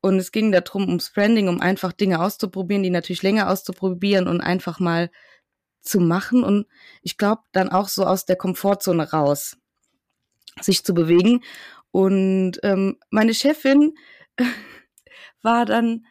Und 0.00 0.18
es 0.18 0.30
ging 0.30 0.52
darum, 0.52 0.86
ums 0.86 1.12
Branding, 1.12 1.48
um 1.48 1.60
einfach 1.60 1.92
Dinge 1.92 2.20
auszuprobieren, 2.20 2.82
die 2.84 2.90
natürlich 2.90 3.22
länger 3.22 3.50
auszuprobieren 3.50 4.28
und 4.28 4.40
einfach 4.40 4.78
mal 4.78 5.10
zu 5.86 6.00
machen 6.00 6.44
und 6.44 6.66
ich 7.02 7.16
glaube 7.16 7.42
dann 7.52 7.70
auch 7.70 7.88
so 7.88 8.04
aus 8.04 8.26
der 8.26 8.36
Komfortzone 8.36 9.10
raus 9.10 9.56
sich 10.60 10.84
zu 10.84 10.94
bewegen. 10.94 11.42
Und 11.90 12.58
ähm, 12.62 12.98
meine 13.10 13.34
Chefin 13.34 13.94
war 15.42 15.64
dann 15.64 16.06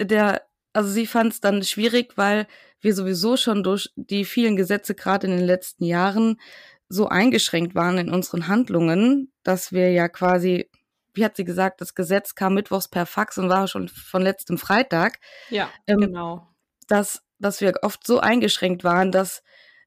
der, 0.00 0.46
also 0.72 0.90
sie 0.90 1.06
fand 1.06 1.32
es 1.32 1.40
dann 1.40 1.62
schwierig, 1.62 2.16
weil 2.16 2.46
wir 2.80 2.94
sowieso 2.94 3.36
schon 3.36 3.62
durch 3.62 3.90
die 3.96 4.24
vielen 4.24 4.56
Gesetze 4.56 4.94
gerade 4.94 5.26
in 5.26 5.36
den 5.36 5.46
letzten 5.46 5.84
Jahren 5.84 6.40
so 6.88 7.08
eingeschränkt 7.08 7.74
waren 7.74 7.98
in 7.98 8.10
unseren 8.10 8.48
Handlungen, 8.48 9.32
dass 9.42 9.72
wir 9.72 9.92
ja 9.92 10.08
quasi, 10.08 10.70
wie 11.14 11.24
hat 11.24 11.36
sie 11.36 11.44
gesagt, 11.44 11.80
das 11.80 11.94
Gesetz 11.94 12.34
kam 12.34 12.54
mittwochs 12.54 12.88
per 12.88 13.06
Fax 13.06 13.38
und 13.38 13.48
war 13.48 13.68
schon 13.68 13.88
von 13.88 14.22
letztem 14.22 14.58
Freitag. 14.58 15.20
Ja, 15.50 15.70
ähm, 15.86 16.00
genau. 16.00 16.48
Dass 16.88 17.22
dass 17.40 17.60
wir 17.60 17.74
oft 17.82 18.06
so 18.06 18.20
eingeschränkt 18.20 18.84
waren, 18.84 19.10
dass 19.10 19.42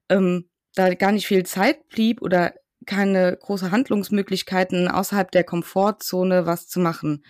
ähm, 0.08 0.50
da 0.74 0.92
gar 0.94 1.12
nicht 1.12 1.26
viel 1.26 1.44
Zeit 1.46 1.88
blieb 1.88 2.20
oder 2.20 2.52
keine 2.86 3.36
große 3.36 3.70
Handlungsmöglichkeiten 3.70 4.88
außerhalb 4.88 5.30
der 5.30 5.44
Komfortzone 5.44 6.46
was 6.46 6.68
zu 6.68 6.80
machen. 6.80 7.24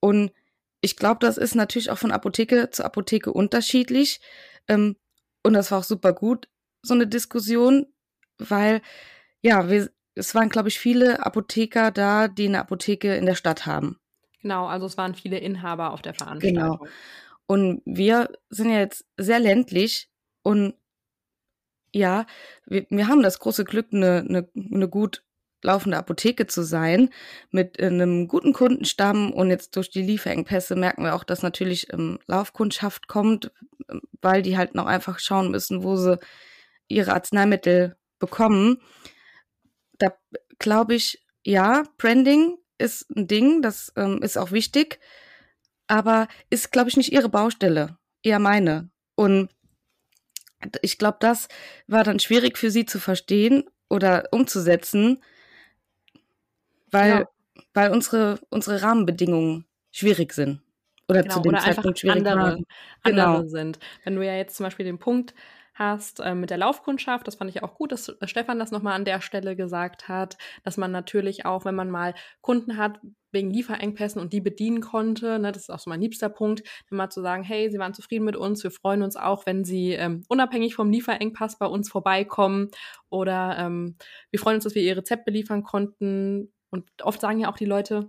Und 0.00 0.32
ich 0.80 0.96
glaube, 0.96 1.18
das 1.20 1.38
ist 1.38 1.54
natürlich 1.54 1.90
auch 1.90 1.98
von 1.98 2.12
Apotheke 2.12 2.70
zu 2.70 2.84
Apotheke 2.84 3.32
unterschiedlich. 3.32 4.20
Ähm, 4.68 4.96
und 5.42 5.52
das 5.54 5.70
war 5.70 5.78
auch 5.78 5.84
super 5.84 6.12
gut, 6.12 6.48
so 6.82 6.94
eine 6.94 7.06
Diskussion, 7.06 7.86
weil 8.38 8.80
ja, 9.42 9.68
wir, 9.68 9.90
es 10.14 10.34
waren, 10.34 10.48
glaube 10.48 10.68
ich, 10.68 10.78
viele 10.78 11.24
Apotheker 11.24 11.90
da, 11.90 12.28
die 12.28 12.46
eine 12.46 12.60
Apotheke 12.60 13.14
in 13.16 13.26
der 13.26 13.34
Stadt 13.34 13.66
haben. 13.66 13.98
Genau, 14.40 14.66
also 14.66 14.86
es 14.86 14.96
waren 14.96 15.14
viele 15.14 15.38
Inhaber 15.38 15.92
auf 15.92 16.02
der 16.02 16.14
Veranstaltung. 16.14 16.78
Genau. 16.78 16.86
Und 17.46 17.82
wir 17.84 18.30
sind 18.48 18.70
ja 18.70 18.80
jetzt 18.80 19.04
sehr 19.16 19.38
ländlich 19.38 20.08
und 20.42 20.74
ja, 21.92 22.26
wir, 22.66 22.86
wir 22.90 23.06
haben 23.06 23.22
das 23.22 23.38
große 23.38 23.64
Glück, 23.64 23.88
eine, 23.92 24.24
eine, 24.28 24.48
eine 24.56 24.88
gut 24.88 25.24
laufende 25.62 25.96
Apotheke 25.96 26.46
zu 26.46 26.62
sein, 26.62 27.10
mit 27.50 27.80
einem 27.80 28.28
guten 28.28 28.52
Kundenstamm 28.52 29.32
und 29.32 29.50
jetzt 29.50 29.74
durch 29.76 29.90
die 29.90 30.02
Lieferengpässe 30.02 30.76
merken 30.76 31.04
wir 31.04 31.14
auch, 31.14 31.24
dass 31.24 31.42
natürlich 31.42 31.92
ähm, 31.92 32.18
Laufkundschaft 32.26 33.08
kommt, 33.08 33.50
weil 34.20 34.42
die 34.42 34.56
halt 34.58 34.74
noch 34.74 34.86
einfach 34.86 35.18
schauen 35.18 35.50
müssen, 35.50 35.82
wo 35.82 35.96
sie 35.96 36.18
ihre 36.88 37.14
Arzneimittel 37.14 37.96
bekommen. 38.18 38.80
Da 39.98 40.12
glaube 40.58 40.94
ich, 40.94 41.24
ja, 41.44 41.84
Branding 41.96 42.58
ist 42.78 43.10
ein 43.10 43.26
Ding, 43.26 43.62
das 43.62 43.92
ähm, 43.96 44.22
ist 44.22 44.36
auch 44.36 44.50
wichtig, 44.50 45.00
aber 45.86 46.28
ist, 46.50 46.72
glaube 46.72 46.88
ich, 46.88 46.96
nicht 46.96 47.12
ihre 47.12 47.28
Baustelle, 47.28 47.98
eher 48.22 48.38
meine. 48.38 48.90
Und 49.14 49.50
ich 50.82 50.98
glaube, 50.98 51.18
das 51.20 51.48
war 51.86 52.04
dann 52.04 52.20
schwierig 52.20 52.58
für 52.58 52.70
sie 52.70 52.86
zu 52.86 52.98
verstehen 52.98 53.64
oder 53.88 54.28
umzusetzen, 54.30 55.22
weil, 56.90 57.10
ja. 57.10 57.28
weil 57.74 57.90
unsere, 57.90 58.40
unsere 58.50 58.82
Rahmenbedingungen 58.82 59.66
schwierig 59.92 60.32
sind. 60.32 60.60
Oder 61.08 61.22
genau, 61.22 61.34
zu 61.34 61.40
dem 61.42 61.52
oder 61.52 61.60
Zeitpunkt 61.60 61.98
schwierig 61.98 62.18
andere, 62.18 62.36
waren. 62.36 62.66
Andere 63.02 63.26
genau. 63.26 63.48
sind. 63.48 63.78
Wenn 64.04 64.16
du 64.16 64.24
ja 64.24 64.34
jetzt 64.34 64.56
zum 64.56 64.64
Beispiel 64.64 64.86
den 64.86 64.98
Punkt 64.98 65.34
hast 65.74 66.20
äh, 66.20 66.34
mit 66.34 66.50
der 66.50 66.58
Laufkundschaft. 66.58 67.26
Das 67.26 67.34
fand 67.34 67.50
ich 67.50 67.62
auch 67.62 67.74
gut, 67.74 67.92
dass 67.92 68.08
äh, 68.08 68.26
Stefan 68.26 68.58
das 68.58 68.70
nochmal 68.70 68.94
an 68.94 69.04
der 69.04 69.20
Stelle 69.20 69.56
gesagt 69.56 70.08
hat, 70.08 70.38
dass 70.62 70.76
man 70.76 70.92
natürlich 70.92 71.44
auch, 71.44 71.64
wenn 71.64 71.74
man 71.74 71.90
mal 71.90 72.14
Kunden 72.40 72.76
hat 72.76 73.00
wegen 73.32 73.50
Lieferengpässen 73.50 74.20
und 74.20 74.32
die 74.32 74.40
bedienen 74.40 74.80
konnte, 74.80 75.40
ne, 75.40 75.50
das 75.50 75.64
ist 75.64 75.70
auch 75.70 75.80
so 75.80 75.90
mein 75.90 76.00
liebster 76.00 76.28
Punkt, 76.28 76.62
immer 76.90 77.10
zu 77.10 77.20
sagen, 77.20 77.42
hey, 77.42 77.68
sie 77.70 77.78
waren 77.78 77.92
zufrieden 77.92 78.24
mit 78.24 78.36
uns, 78.36 78.62
wir 78.62 78.70
freuen 78.70 79.02
uns 79.02 79.16
auch, 79.16 79.44
wenn 79.44 79.64
sie 79.64 79.92
ähm, 79.92 80.22
unabhängig 80.28 80.76
vom 80.76 80.90
Lieferengpass 80.90 81.58
bei 81.58 81.66
uns 81.66 81.90
vorbeikommen 81.90 82.70
oder 83.10 83.56
ähm, 83.58 83.96
wir 84.30 84.38
freuen 84.38 84.56
uns, 84.56 84.64
dass 84.64 84.76
wir 84.76 84.82
ihr 84.82 84.96
Rezept 84.96 85.24
beliefern 85.24 85.64
konnten. 85.64 86.52
Und 86.70 86.88
oft 87.02 87.20
sagen 87.20 87.40
ja 87.40 87.50
auch 87.50 87.56
die 87.56 87.66
Leute, 87.66 88.08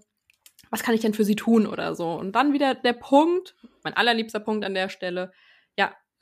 was 0.70 0.84
kann 0.84 0.96
ich 0.96 1.02
denn 1.02 1.14
für 1.14 1.26
sie 1.26 1.36
tun 1.36 1.68
oder 1.68 1.96
so. 1.96 2.12
Und 2.12 2.34
dann 2.34 2.54
wieder 2.54 2.76
der 2.76 2.94
Punkt, 2.94 3.56
mein 3.84 3.96
allerliebster 3.96 4.40
Punkt 4.40 4.66
an 4.66 4.74
der 4.74 4.90
Stelle, 4.90 5.32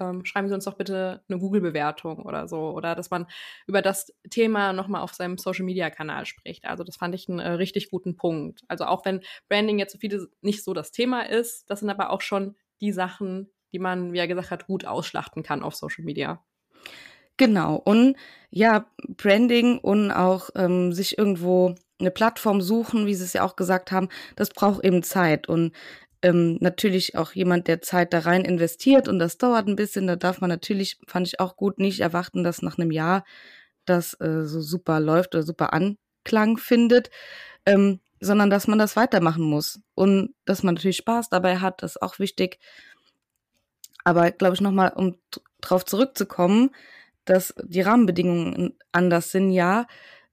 ähm, 0.09 0.25
schreiben 0.25 0.47
Sie 0.47 0.53
uns 0.53 0.65
doch 0.65 0.75
bitte 0.75 1.23
eine 1.29 1.39
Google-Bewertung 1.39 2.25
oder 2.25 2.47
so. 2.47 2.71
Oder 2.71 2.95
dass 2.95 3.09
man 3.09 3.27
über 3.67 3.81
das 3.81 4.13
Thema 4.29 4.73
nochmal 4.73 5.01
auf 5.01 5.13
seinem 5.13 5.37
Social-Media-Kanal 5.37 6.25
spricht. 6.25 6.65
Also 6.65 6.83
das 6.83 6.97
fand 6.97 7.15
ich 7.15 7.29
einen 7.29 7.39
äh, 7.39 7.51
richtig 7.51 7.89
guten 7.89 8.15
Punkt. 8.15 8.61
Also 8.67 8.85
auch 8.85 9.05
wenn 9.05 9.21
Branding 9.49 9.79
jetzt 9.79 9.93
für 9.93 9.99
viele 9.99 10.27
nicht 10.41 10.63
so 10.63 10.73
das 10.73 10.91
Thema 10.91 11.29
ist, 11.29 11.69
das 11.69 11.79
sind 11.79 11.89
aber 11.89 12.09
auch 12.09 12.21
schon 12.21 12.55
die 12.81 12.91
Sachen, 12.91 13.49
die 13.71 13.79
man, 13.79 14.13
wie 14.13 14.19
er 14.19 14.27
gesagt 14.27 14.51
hat, 14.51 14.67
gut 14.67 14.85
ausschlachten 14.85 15.43
kann 15.43 15.63
auf 15.63 15.75
Social 15.75 16.03
Media. 16.03 16.43
Genau. 17.37 17.75
Und 17.75 18.15
ja, 18.51 18.85
Branding 19.07 19.79
und 19.79 20.11
auch 20.11 20.49
ähm, 20.55 20.93
sich 20.93 21.17
irgendwo 21.17 21.75
eine 21.99 22.11
Plattform 22.11 22.61
suchen, 22.61 23.05
wie 23.05 23.15
Sie 23.15 23.23
es 23.23 23.33
ja 23.33 23.43
auch 23.43 23.55
gesagt 23.55 23.91
haben, 23.91 24.09
das 24.35 24.49
braucht 24.49 24.83
eben 24.83 25.03
Zeit. 25.03 25.47
Und 25.47 25.73
ähm, 26.23 26.57
natürlich 26.61 27.17
auch 27.17 27.33
jemand, 27.33 27.67
der 27.67 27.81
Zeit 27.81 28.13
da 28.13 28.19
rein 28.19 28.45
investiert 28.45 29.07
und 29.07 29.19
das 29.19 29.37
dauert 29.37 29.67
ein 29.67 29.75
bisschen. 29.75 30.07
Da 30.07 30.15
darf 30.15 30.41
man 30.41 30.49
natürlich, 30.49 30.97
fand 31.05 31.27
ich 31.27 31.39
auch 31.39 31.57
gut, 31.57 31.79
nicht 31.79 31.99
erwarten, 31.99 32.43
dass 32.43 32.61
nach 32.61 32.77
einem 32.77 32.91
Jahr 32.91 33.25
das 33.85 34.13
äh, 34.21 34.45
so 34.45 34.61
super 34.61 35.01
läuft 35.01 35.35
oder 35.35 35.43
super 35.43 35.73
Anklang 35.73 36.57
findet, 36.57 37.11
ähm, 37.65 37.99
sondern 38.21 38.49
dass 38.49 38.67
man 38.67 38.79
das 38.79 38.95
weitermachen 38.95 39.43
muss 39.43 39.81
und 39.95 40.33
dass 40.45 40.63
man 40.63 40.75
natürlich 40.75 40.97
Spaß 40.97 41.29
dabei 41.29 41.57
hat, 41.57 41.83
das 41.83 41.97
ist 41.97 42.01
auch 42.01 42.19
wichtig. 42.19 42.57
Aber 44.05 44.31
glaube 44.31 44.55
ich 44.55 44.61
nochmal, 44.61 44.93
um 44.95 45.17
drauf 45.59 45.83
zurückzukommen, 45.83 46.71
dass 47.25 47.53
die 47.63 47.81
Rahmenbedingungen 47.81 48.77
anders 48.93 49.31
sind, 49.31 49.51
ja, 49.51 49.87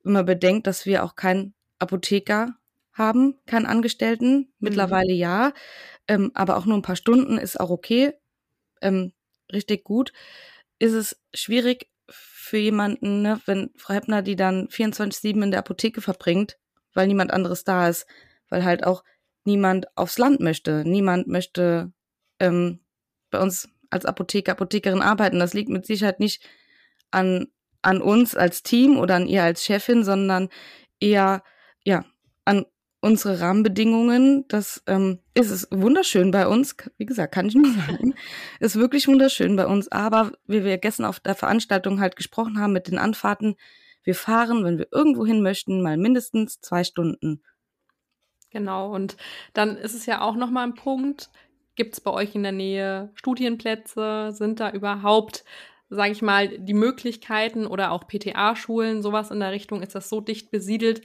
man 0.04 0.25
bedenkt, 0.25 0.68
dass 0.68 0.87
wir 0.87 1.04
auch 1.04 1.16
kein 1.16 1.52
Apotheker 1.80 2.54
haben, 3.00 3.40
keinen 3.47 3.66
Angestellten. 3.66 4.37
Mhm. 4.37 4.47
Mittlerweile 4.61 5.12
ja, 5.12 5.52
ähm, 6.07 6.30
aber 6.35 6.57
auch 6.57 6.66
nur 6.66 6.78
ein 6.78 6.83
paar 6.83 6.97
Stunden 6.97 7.38
ist 7.38 7.59
auch 7.59 7.71
okay, 7.71 8.12
ähm, 8.80 9.12
richtig 9.52 9.83
gut. 9.83 10.12
Ist 10.78 10.92
es 10.92 11.21
schwierig 11.35 11.88
für 12.09 12.59
jemanden, 12.59 13.23
ne, 13.23 13.40
wenn 13.47 13.71
Frau 13.76 13.95
Heppner 13.95 14.23
die 14.23 14.37
dann 14.37 14.69
24-7 14.69 15.42
in 15.42 15.50
der 15.50 15.61
Apotheke 15.61 16.00
verbringt, 16.00 16.59
weil 16.95 17.07
niemand 17.07 17.33
anderes 17.33 17.64
da 17.64 17.88
ist, 17.88 18.07
weil 18.49 18.64
halt 18.64 18.85
auch 18.85 19.02
niemand 19.45 19.87
aufs 19.97 20.19
Land 20.19 20.40
möchte. 20.40 20.85
Niemand 20.85 21.26
möchte 21.26 21.92
ähm, 22.38 22.80
bei 23.30 23.40
uns 23.40 23.69
als 23.90 24.04
Apotheker, 24.04 24.52
Apothekerin 24.52 25.02
arbeiten. 25.02 25.38
Das 25.38 25.54
liegt 25.54 25.69
mit 25.69 25.87
Sicherheit 25.87 26.21
nicht 26.21 26.42
an, 27.11 27.49
an 27.83 28.02
uns 28.02 28.37
als 28.37 28.62
Team 28.62 28.99
oder 28.99 29.16
an 29.16 29.26
ihr 29.26 29.42
als 29.42 29.64
Chefin, 29.64 30.04
sondern 30.04 30.49
eher 31.00 31.42
ja, 31.85 32.04
an 32.45 32.66
unsere 33.00 33.40
Rahmenbedingungen, 33.40 34.47
das 34.49 34.83
ähm, 34.87 35.19
ist 35.35 35.50
es 35.50 35.69
wunderschön 35.71 36.30
bei 36.30 36.47
uns. 36.47 36.76
Wie 36.99 37.07
gesagt, 37.07 37.35
kann 37.35 37.49
ich 37.49 37.54
nur 37.54 37.73
sagen. 37.88 38.14
ist 38.61 38.76
wirklich 38.76 39.09
wunderschön 39.09 39.57
bei 39.57 39.66
uns. 39.66 39.88
Aber 39.88 40.33
wie 40.47 40.64
wir 40.64 40.78
gestern 40.78 41.07
auf 41.07 41.21
der 41.21 41.35
Veranstaltung 41.35 42.00
halt 42.00 42.16
gesprochen 42.16 42.61
haben 42.61 42.73
mit 42.73 42.88
den 42.88 42.99
Anfahrten, 42.99 43.57
wir 44.02 44.14
fahren, 44.14 44.64
wenn 44.64 44.78
wir 44.78 44.88
irgendwo 44.92 45.26
hin 45.26 45.42
möchten, 45.42 45.83
mal 45.83 45.97
mindestens 45.97 46.61
zwei 46.61 46.85
Stunden. 46.85 47.42
Genau. 48.50 48.95
Und 48.95 49.16
dann 49.52 49.76
ist 49.76 49.95
es 49.95 50.07
ja 50.07 50.21
auch 50.21 50.35
nochmal 50.35 50.64
ein 50.64 50.75
Punkt. 50.75 51.30
Gibt 51.76 51.95
es 51.95 52.00
bei 52.00 52.11
euch 52.11 52.35
in 52.35 52.42
der 52.42 52.52
Nähe 52.52 53.11
Studienplätze? 53.14 54.33
Sind 54.33 54.61
da 54.61 54.71
überhaupt 54.71 55.45
sage 55.90 56.12
ich 56.12 56.23
mal, 56.23 56.49
die 56.49 56.75
Möglichkeiten 56.75 57.66
oder 57.66 57.90
auch 57.90 58.07
PTA-Schulen, 58.07 59.02
sowas 59.02 59.33
in 59.33 59.40
der 59.40 59.50
Richtung, 59.50 59.83
ist 59.83 59.97
das 59.97 60.09
so 60.09 60.21
dicht 60.21 60.52
besiedelt, 60.52 61.02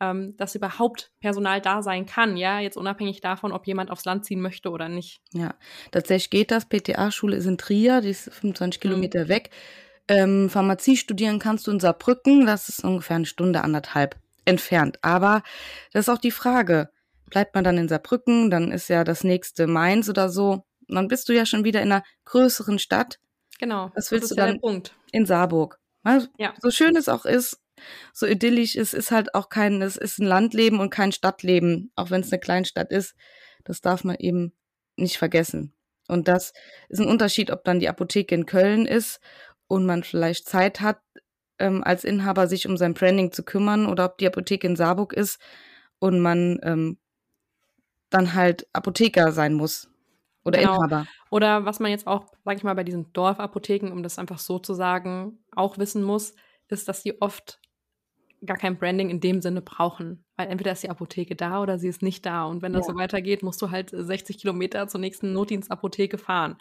ähm, 0.00 0.36
dass 0.36 0.54
überhaupt 0.54 1.12
Personal 1.20 1.60
da 1.60 1.82
sein 1.82 2.06
kann, 2.06 2.36
ja, 2.36 2.60
jetzt 2.60 2.76
unabhängig 2.76 3.20
davon, 3.20 3.52
ob 3.52 3.66
jemand 3.66 3.90
aufs 3.90 4.04
Land 4.04 4.24
ziehen 4.24 4.40
möchte 4.40 4.70
oder 4.70 4.88
nicht. 4.88 5.20
Ja, 5.32 5.54
tatsächlich 5.90 6.30
geht 6.30 6.50
das. 6.50 6.66
PTA-Schule 6.66 7.36
ist 7.36 7.46
in 7.46 7.58
Trier, 7.58 8.00
die 8.00 8.10
ist 8.10 8.32
25 8.32 8.78
mhm. 8.78 8.82
Kilometer 8.82 9.28
weg. 9.28 9.50
Ähm, 10.08 10.48
Pharmazie 10.50 10.96
studieren 10.96 11.38
kannst 11.38 11.66
du 11.66 11.70
in 11.70 11.80
Saarbrücken, 11.80 12.46
das 12.46 12.68
ist 12.68 12.82
ungefähr 12.82 13.16
eine 13.16 13.26
Stunde, 13.26 13.62
anderthalb 13.62 14.16
entfernt. 14.44 14.98
Aber 15.02 15.42
das 15.92 16.06
ist 16.06 16.08
auch 16.08 16.18
die 16.18 16.30
Frage, 16.30 16.90
bleibt 17.26 17.54
man 17.54 17.62
dann 17.62 17.78
in 17.78 17.88
Saarbrücken, 17.88 18.50
dann 18.50 18.72
ist 18.72 18.88
ja 18.88 19.04
das 19.04 19.22
nächste 19.22 19.66
Mainz 19.66 20.08
oder 20.08 20.28
so, 20.28 20.64
und 20.88 20.96
dann 20.96 21.08
bist 21.08 21.28
du 21.28 21.32
ja 21.32 21.46
schon 21.46 21.62
wieder 21.64 21.80
in 21.82 21.92
einer 21.92 22.02
größeren 22.24 22.80
Stadt. 22.80 23.20
Genau. 23.60 23.92
Was 23.94 24.10
willst 24.10 24.30
du 24.30 24.34
dann 24.34 24.58
in 25.12 25.26
Saarburg? 25.26 25.78
Ja. 26.38 26.54
So 26.60 26.70
schön 26.70 26.96
es 26.96 27.08
auch 27.08 27.24
ist, 27.24 27.60
so 28.12 28.26
idyllisch 28.26 28.76
ist, 28.76 28.94
ist 28.94 29.10
halt 29.10 29.34
auch 29.34 29.48
kein, 29.48 29.80
es 29.82 29.96
ist 29.96 30.18
ein 30.18 30.26
Landleben 30.26 30.80
und 30.80 30.90
kein 30.90 31.12
Stadtleben, 31.12 31.92
auch 31.96 32.10
wenn 32.10 32.20
es 32.22 32.32
eine 32.32 32.40
Kleinstadt 32.40 32.92
ist. 32.92 33.14
Das 33.64 33.80
darf 33.80 34.04
man 34.04 34.16
eben 34.16 34.52
nicht 34.96 35.18
vergessen. 35.18 35.74
Und 36.08 36.28
das 36.28 36.52
ist 36.88 37.00
ein 37.00 37.06
Unterschied, 37.06 37.50
ob 37.50 37.64
dann 37.64 37.80
die 37.80 37.88
Apotheke 37.88 38.34
in 38.34 38.46
Köln 38.46 38.86
ist 38.86 39.20
und 39.68 39.86
man 39.86 40.02
vielleicht 40.02 40.48
Zeit 40.48 40.80
hat, 40.80 41.00
ähm, 41.58 41.84
als 41.84 42.04
Inhaber 42.04 42.48
sich 42.48 42.66
um 42.66 42.76
sein 42.76 42.94
Branding 42.94 43.32
zu 43.32 43.44
kümmern 43.44 43.86
oder 43.86 44.06
ob 44.06 44.18
die 44.18 44.26
Apotheke 44.26 44.66
in 44.66 44.76
Saarburg 44.76 45.12
ist 45.12 45.38
und 45.98 46.20
man 46.20 46.58
ähm, 46.62 46.98
dann 48.08 48.34
halt 48.34 48.66
Apotheker 48.72 49.30
sein 49.30 49.54
muss 49.54 49.88
oder 50.44 50.58
genau. 50.58 50.76
Inhaber. 50.76 51.06
Oder 51.30 51.64
was 51.64 51.78
man 51.78 51.92
jetzt 51.92 52.06
auch, 52.06 52.26
sag 52.44 52.56
ich 52.56 52.64
mal, 52.64 52.74
bei 52.74 52.82
diesen 52.82 53.12
Dorfapotheken, 53.12 53.92
um 53.92 54.02
das 54.02 54.18
einfach 54.18 54.38
so 54.38 54.58
zu 54.58 54.74
sagen, 54.74 55.38
auch 55.54 55.78
wissen 55.78 56.02
muss, 56.02 56.34
ist, 56.68 56.88
dass 56.88 57.02
die 57.02 57.20
oft 57.20 57.59
gar 58.44 58.56
kein 58.56 58.78
Branding 58.78 59.10
in 59.10 59.20
dem 59.20 59.40
Sinne 59.40 59.62
brauchen. 59.62 60.24
Weil 60.36 60.48
entweder 60.48 60.72
ist 60.72 60.82
die 60.82 60.90
Apotheke 60.90 61.36
da 61.36 61.62
oder 61.62 61.78
sie 61.78 61.88
ist 61.88 62.02
nicht 62.02 62.24
da. 62.24 62.44
Und 62.44 62.62
wenn 62.62 62.72
das 62.72 62.86
ja. 62.86 62.92
so 62.92 62.98
weitergeht, 62.98 63.42
musst 63.42 63.60
du 63.62 63.70
halt 63.70 63.90
60 63.92 64.38
Kilometer 64.38 64.88
zur 64.88 65.00
nächsten 65.00 65.32
Notdienstapotheke 65.32 66.18
fahren. 66.18 66.56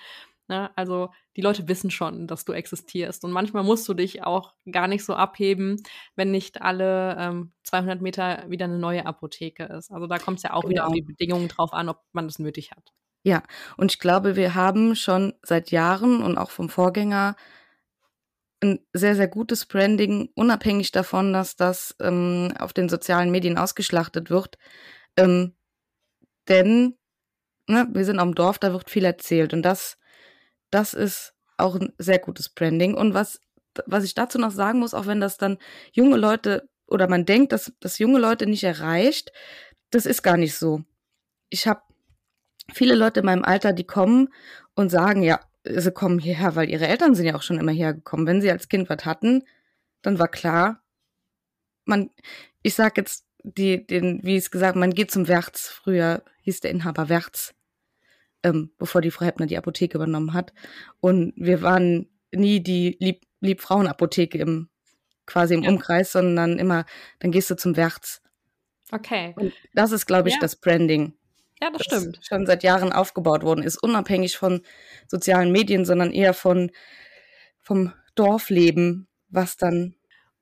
Ne? 0.50 0.72
Also 0.76 1.10
die 1.38 1.42
Leute 1.42 1.68
wissen 1.68 1.92
schon, 1.92 2.28
dass 2.28 2.44
du 2.44 2.54
existierst. 2.54 3.24
Und 3.24 3.32
manchmal 3.32 3.64
musst 3.64 3.88
du 3.88 3.94
dich 3.94 4.24
auch 4.24 4.54
gar 4.70 4.88
nicht 4.88 5.06
so 5.06 5.14
abheben, 5.14 5.82
wenn 6.16 6.32
nicht 6.32 6.62
alle 6.62 7.16
ähm, 7.20 7.54
200 7.64 8.02
Meter 8.02 8.46
wieder 8.50 8.66
eine 8.66 8.80
neue 8.80 9.06
Apotheke 9.06 9.64
ist. 9.64 9.92
Also 9.92 10.08
da 10.08 10.18
kommt 10.18 10.38
es 10.38 10.44
ja 10.44 10.54
auch 10.54 10.64
genau. 10.64 10.72
wieder 10.72 10.88
auf 10.88 10.94
die 10.94 11.02
Bedingungen 11.02 11.48
drauf 11.48 11.72
an, 11.72 11.88
ob 11.88 12.02
man 12.12 12.28
das 12.28 12.40
nötig 12.40 12.72
hat. 12.72 12.92
Ja, 13.24 13.44
und 13.78 13.92
ich 13.92 14.00
glaube, 14.00 14.36
wir 14.36 14.56
haben 14.56 14.96
schon 14.96 15.34
seit 15.44 15.72
Jahren 15.72 16.24
und 16.24 16.38
auch 16.38 16.52
vom 16.52 16.70
Vorgänger 16.70 17.36
ein 18.62 18.80
sehr, 18.94 19.16
sehr 19.16 19.28
gutes 19.28 19.66
Branding, 19.66 20.30
unabhängig 20.36 20.92
davon, 20.92 21.34
dass 21.34 21.56
das 21.56 21.96
ähm, 22.01 22.54
auf 22.60 22.74
den 22.74 22.89
sozialen 22.89 23.32
Medien 23.32 23.58
ausgeschlachtet 23.58 24.30
wird. 24.30 24.58
Ähm, 25.18 25.56
denn 26.48 26.98
ne, 27.68 27.88
wir 27.92 28.06
sind 28.06 28.20
am 28.20 28.36
Dorf, 28.36 28.60
da 28.60 28.74
wird 28.74 28.89
viel 28.89 29.06
erzählt 29.06 29.54
und 29.54 29.62
das, 29.63 29.98
das 30.72 30.94
ist 30.94 31.34
auch 31.58 31.75
ein 31.75 31.94
sehr 31.98 32.20
gutes 32.20 32.50
Branding. 32.50 32.96
Und 32.96 33.13
was, 33.13 33.39
was 33.86 34.04
ich 34.04 34.16
dazu 34.16 34.39
noch 34.39 34.51
sagen 34.51 34.80
muss, 34.80 34.94
auch 34.94 35.06
wenn 35.06 35.22
das 35.22 35.38
dann 35.38 35.58
junge 35.94 36.18
Leute 36.18 36.68
oder 36.88 37.08
man 37.08 37.25
denkt, 37.25 37.51
dass 37.51 37.72
das 37.80 38.00
junge 38.00 38.20
Leute 38.20 38.48
nicht 38.48 38.63
erreicht, 38.63 39.32
das 39.92 40.06
ist 40.06 40.24
gar 40.24 40.38
nicht 40.38 40.56
so. 40.56 40.84
Ich 41.50 41.68
habe 41.68 41.82
viele 42.74 42.96
Leute 42.96 43.22
in 43.22 43.25
meinem 43.25 43.44
Alter, 43.44 43.74
die 43.74 43.86
kommen 43.86 44.30
und 44.75 44.89
sagen, 44.89 45.24
ja, 45.24 45.39
sie 45.63 45.92
kommen 45.92 46.20
hierher, 46.20 46.56
weil 46.56 46.70
ihre 46.70 46.88
Eltern 46.88 47.16
sind 47.16 47.25
ja 47.25 47.36
auch 47.36 47.42
schon 47.42 47.60
immer 47.60 47.72
hergekommen. 47.72 48.25
Wenn 48.25 48.42
sie 48.42 48.51
als 48.51 48.70
Kind 48.70 48.89
was 48.89 49.06
hatten, 49.06 49.44
dann 50.01 50.20
war 50.20 50.28
klar, 50.28 50.82
man, 51.86 52.10
ich 52.62 52.75
sag 52.75 52.98
jetzt 52.98 53.25
die, 53.44 53.86
den, 53.86 54.22
wie 54.24 54.36
es 54.36 54.51
gesagt, 54.51 54.75
man 54.75 54.94
geht 54.94 55.12
zum 55.12 55.28
Werts. 55.28 55.70
Früher 55.70 56.24
hieß 56.42 56.62
der 56.62 56.72
Inhaber 56.72 57.10
Werts, 57.10 57.54
ähm, 58.44 58.72
bevor 58.78 59.01
die 59.01 59.12
Frau 59.12 59.25
Heppner 59.25 59.48
die 59.48 59.58
Apotheke 59.58 59.98
übernommen 59.98 60.34
hat. 60.34 60.54
Und 61.00 61.34
wir 61.36 61.62
waren 61.62 62.10
nie 62.32 62.62
die 62.62 62.98
Lieb 63.00 63.25
Liebfrauenapotheke 63.42 64.38
im 64.38 64.70
quasi 65.25 65.54
im 65.54 65.63
ja. 65.63 65.70
Umkreis, 65.70 66.12
sondern 66.12 66.58
immer, 66.60 66.86
dann 67.20 67.32
gehst 67.32 67.50
du 67.50 67.56
zum 67.56 67.78
Werts. 67.78 68.22
Okay. 68.92 69.34
Und 69.38 69.54
das 69.74 69.92
ist, 69.92 70.08
glaube 70.08 70.28
ich, 70.28 70.36
ja. 70.36 70.42
das 70.42 70.56
Branding. 70.56 71.13
Ja, 71.62 71.70
das, 71.72 71.84
das 71.88 72.01
stimmt. 72.01 72.20
Schon 72.25 72.46
seit 72.46 72.63
Jahren 72.63 72.92
aufgebaut 72.92 73.44
worden 73.44 73.63
ist, 73.63 73.78
unabhängig 73.82 74.38
von 74.38 74.62
sozialen 75.08 75.51
Medien, 75.51 75.86
sondern 75.86 76.12
eher 76.12 76.34
von 76.34 76.72
vom 77.60 77.94
Dorfleben, 78.16 79.08
was 79.30 79.58
dann 79.58 79.96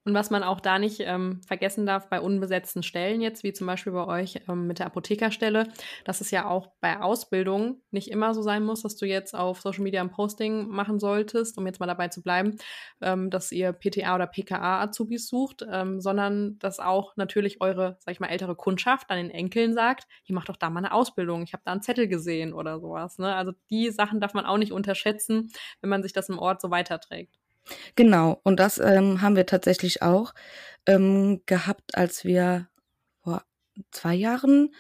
und 0.08 0.14
was 0.14 0.30
man 0.30 0.42
auch 0.42 0.62
da 0.62 0.80
nicht 0.80 1.02
ähm, 1.02 1.42
vergessen 1.46 1.86
darf 1.86 2.08
bei 2.08 2.22
unbesetzten 2.22 2.82
Stellen 2.82 3.20
jetzt, 3.20 3.44
wie 3.44 3.52
zum 3.52 3.68
Beispiel 3.68 3.92
bei 3.92 4.08
euch 4.08 4.40
ähm, 4.48 4.66
mit 4.66 4.80
der 4.80 4.86
Apothekerstelle, 4.86 5.68
dass 6.06 6.22
es 6.22 6.32
ja 6.32 6.48
auch 6.48 6.68
bei 6.80 7.02
Ausbildung 7.02 7.82
nicht 7.92 8.10
immer 8.10 8.34
so 8.34 8.42
sein 8.42 8.64
muss, 8.64 8.84
dass 8.84 8.96
du 8.96 9.06
jetzt 9.06 9.36
auf 9.36 9.60
Social 9.60 9.84
Media 9.84 10.00
ein 10.00 10.10
Posting 10.10 10.70
machen 10.70 11.02
solltest, 11.02 11.58
um 11.58 11.68
jetzt 11.68 11.82
mal 11.82 11.88
dabei 11.88 12.08
zu 12.08 12.22
bleiben, 12.22 12.58
ähm, 13.02 13.30
dass 13.30 13.52
ihr 13.52 13.74
PTA 13.74 14.16
oder 14.16 14.28
PKA 14.28 14.84
Azubis 14.84 15.28
sucht, 15.28 15.66
ähm, 15.70 16.00
sondern 16.00 16.58
dass 16.60 16.80
auch 16.80 17.18
natürlich 17.18 17.60
eure, 17.60 17.98
sag 18.00 18.14
ich 18.14 18.22
mal, 18.22 18.30
ältere 18.30 18.56
Kundschaft 18.56 19.10
an 19.10 19.18
den 19.18 19.30
Enkeln 19.30 19.74
sagt, 19.74 20.08
ihr 20.24 20.36
macht 20.36 20.48
doch 20.48 20.56
da 20.56 20.70
mal 20.70 20.80
eine 20.80 20.94
Ausbildung, 20.94 21.44
ich 21.44 21.52
habe 21.52 21.64
da 21.66 21.74
einen 21.74 21.82
Zettel 21.82 22.08
gesehen 22.08 22.54
oder 22.54 22.80
sowas. 22.80 23.18
Ne? 23.18 23.36
Also 23.36 23.52
die 23.70 23.90
Sachen 23.92 24.22
darf 24.22 24.34
man 24.34 24.46
auch 24.46 24.58
nicht 24.58 24.72
unterschätzen, 24.72 25.52
wenn 25.82 25.90
man 25.90 26.02
sich 26.02 26.14
das 26.14 26.30
im 26.30 26.40
Ort 26.40 26.62
so 26.62 26.72
weiterträgt. 26.72 27.38
Genau, 27.96 28.40
und 28.44 28.60
das 28.60 28.80
ähm, 28.80 29.22
haben 29.22 29.36
wir 29.36 29.46
tatsächlich 29.46 30.02
auch 30.02 30.34
ähm, 30.86 31.42
gehabt, 31.46 31.96
als 31.96 32.24
wir 32.24 32.68
vor 33.24 33.44
zwei 33.92 34.16
Jahren 34.16 34.74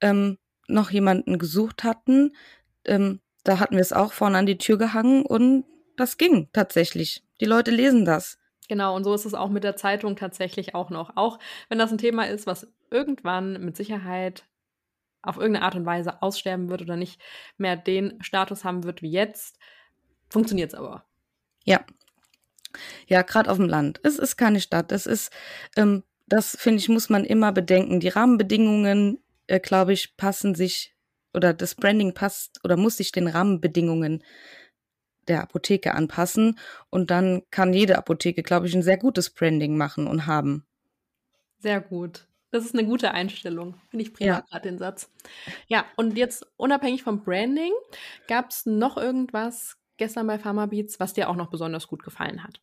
ähm, 0.00 0.38
noch 0.68 0.90
jemanden 0.90 1.38
gesucht 1.38 1.84
hatten. 1.84 2.36
Ähm, 2.84 3.20
da 3.44 3.58
hatten 3.58 3.74
wir 3.74 3.82
es 3.82 3.92
auch 3.92 4.12
vorne 4.12 4.38
an 4.38 4.46
die 4.46 4.58
Tür 4.58 4.78
gehangen 4.78 5.24
und 5.24 5.64
das 5.96 6.18
ging 6.18 6.48
tatsächlich. 6.52 7.24
Die 7.40 7.46
Leute 7.46 7.70
lesen 7.70 8.04
das. 8.04 8.38
Genau, 8.68 8.96
und 8.96 9.04
so 9.04 9.14
ist 9.14 9.24
es 9.24 9.34
auch 9.34 9.48
mit 9.48 9.64
der 9.64 9.76
Zeitung 9.76 10.16
tatsächlich 10.16 10.74
auch 10.74 10.90
noch. 10.90 11.16
Auch 11.16 11.38
wenn 11.68 11.78
das 11.78 11.92
ein 11.92 11.98
Thema 11.98 12.24
ist, 12.24 12.46
was 12.46 12.66
irgendwann 12.90 13.64
mit 13.64 13.76
Sicherheit 13.76 14.44
auf 15.22 15.36
irgendeine 15.36 15.64
Art 15.64 15.74
und 15.76 15.86
Weise 15.86 16.22
aussterben 16.22 16.68
wird 16.68 16.82
oder 16.82 16.96
nicht 16.96 17.20
mehr 17.56 17.76
den 17.76 18.22
Status 18.22 18.64
haben 18.64 18.84
wird 18.84 19.02
wie 19.02 19.10
jetzt, 19.10 19.58
funktioniert 20.28 20.72
es 20.72 20.78
aber. 20.78 21.04
Ja, 21.64 21.84
ja, 23.06 23.22
gerade 23.22 23.50
auf 23.50 23.56
dem 23.56 23.68
Land. 23.68 24.00
Es 24.02 24.18
ist 24.18 24.36
keine 24.36 24.60
Stadt. 24.60 24.92
Es 24.92 25.06
ist, 25.06 25.30
ähm, 25.76 26.02
das 26.26 26.56
finde 26.58 26.80
ich, 26.80 26.88
muss 26.88 27.08
man 27.08 27.24
immer 27.24 27.52
bedenken. 27.52 28.00
Die 28.00 28.08
Rahmenbedingungen, 28.08 29.18
äh, 29.46 29.60
glaube 29.60 29.92
ich, 29.92 30.16
passen 30.16 30.54
sich 30.54 30.94
oder 31.32 31.52
das 31.52 31.74
Branding 31.74 32.14
passt 32.14 32.60
oder 32.64 32.76
muss 32.76 32.96
sich 32.96 33.12
den 33.12 33.28
Rahmenbedingungen 33.28 34.22
der 35.28 35.42
Apotheke 35.42 35.94
anpassen. 35.94 36.58
Und 36.90 37.10
dann 37.10 37.42
kann 37.50 37.72
jede 37.72 37.98
Apotheke, 37.98 38.42
glaube 38.42 38.66
ich, 38.66 38.74
ein 38.74 38.82
sehr 38.82 38.96
gutes 38.96 39.30
Branding 39.30 39.76
machen 39.76 40.06
und 40.06 40.26
haben. 40.26 40.66
Sehr 41.58 41.80
gut. 41.80 42.26
Das 42.50 42.64
ist 42.64 42.74
eine 42.74 42.86
gute 42.86 43.10
Einstellung. 43.10 43.74
Finde 43.90 44.04
ich 44.04 44.14
prima 44.14 44.34
ja. 44.34 44.40
gerade 44.40 44.68
den 44.68 44.78
Satz. 44.78 45.10
Ja, 45.66 45.84
und 45.96 46.16
jetzt 46.16 46.46
unabhängig 46.56 47.02
vom 47.02 47.22
Branding, 47.22 47.72
gab 48.28 48.50
es 48.50 48.66
noch 48.66 48.96
irgendwas 48.96 49.76
gestern 49.98 50.26
bei 50.26 50.38
Pharmabeats, 50.38 51.00
was 51.00 51.14
dir 51.14 51.28
auch 51.28 51.36
noch 51.36 51.50
besonders 51.50 51.88
gut 51.88 52.02
gefallen 52.02 52.42
hat? 52.42 52.60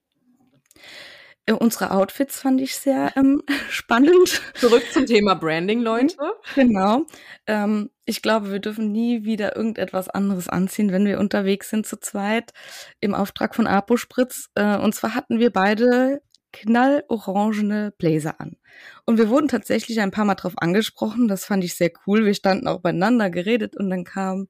Äh, 1.46 1.54
unsere 1.54 1.92
Outfits 1.92 2.40
fand 2.40 2.62
ich 2.62 2.75
sehr 2.75 3.12
ähm, 3.18 3.44
spannend. 3.70 4.42
Zurück 4.56 4.84
zum 4.92 5.06
Thema 5.06 5.36
Branding, 5.40 5.82
Leute. 5.82 6.16
Genau. 6.56 7.06
Ähm, 7.48 7.90
ich 8.06 8.22
glaube, 8.22 8.52
wir 8.52 8.60
dürfen 8.60 8.92
nie 8.92 9.24
wieder 9.25 9.56
irgendetwas 9.56 10.10
anderes 10.10 10.48
anziehen, 10.48 10.92
wenn 10.92 11.06
wir 11.06 11.20
unterwegs 11.20 11.70
sind 11.70 11.86
zu 11.86 12.00
zweit 12.00 12.52
im 13.00 13.13
Auftrag 13.13 13.56
von 13.56 13.68
Apo 13.68 13.98
Spritz. 13.98 14.50
Äh, 14.55 14.77
und 14.77 14.96
zwar 14.96 15.16
hatten 15.16 15.40
wir 15.40 15.51
beide 15.51 16.22
knallorangene 16.53 17.94
Blazer 17.98 18.40
an. 18.40 18.57
Und 19.05 19.18
wir 19.18 19.27
wurden 19.27 19.48
tatsächlich 19.48 20.00
ein 20.00 20.12
paar 20.12 20.25
Mal 20.25 20.36
drauf 20.36 20.53
angesprochen. 20.57 21.27
Das 21.27 21.46
fand 21.46 21.64
ich 21.64 21.75
sehr 21.75 21.92
cool. 22.05 22.25
Wir 22.25 22.36
standen 22.36 22.68
auch 22.68 22.79
beieinander 22.79 23.29
geredet 23.29 23.75
und 23.75 23.90
dann 23.90 24.03
kam 24.03 24.48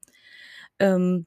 ähm, 0.80 1.26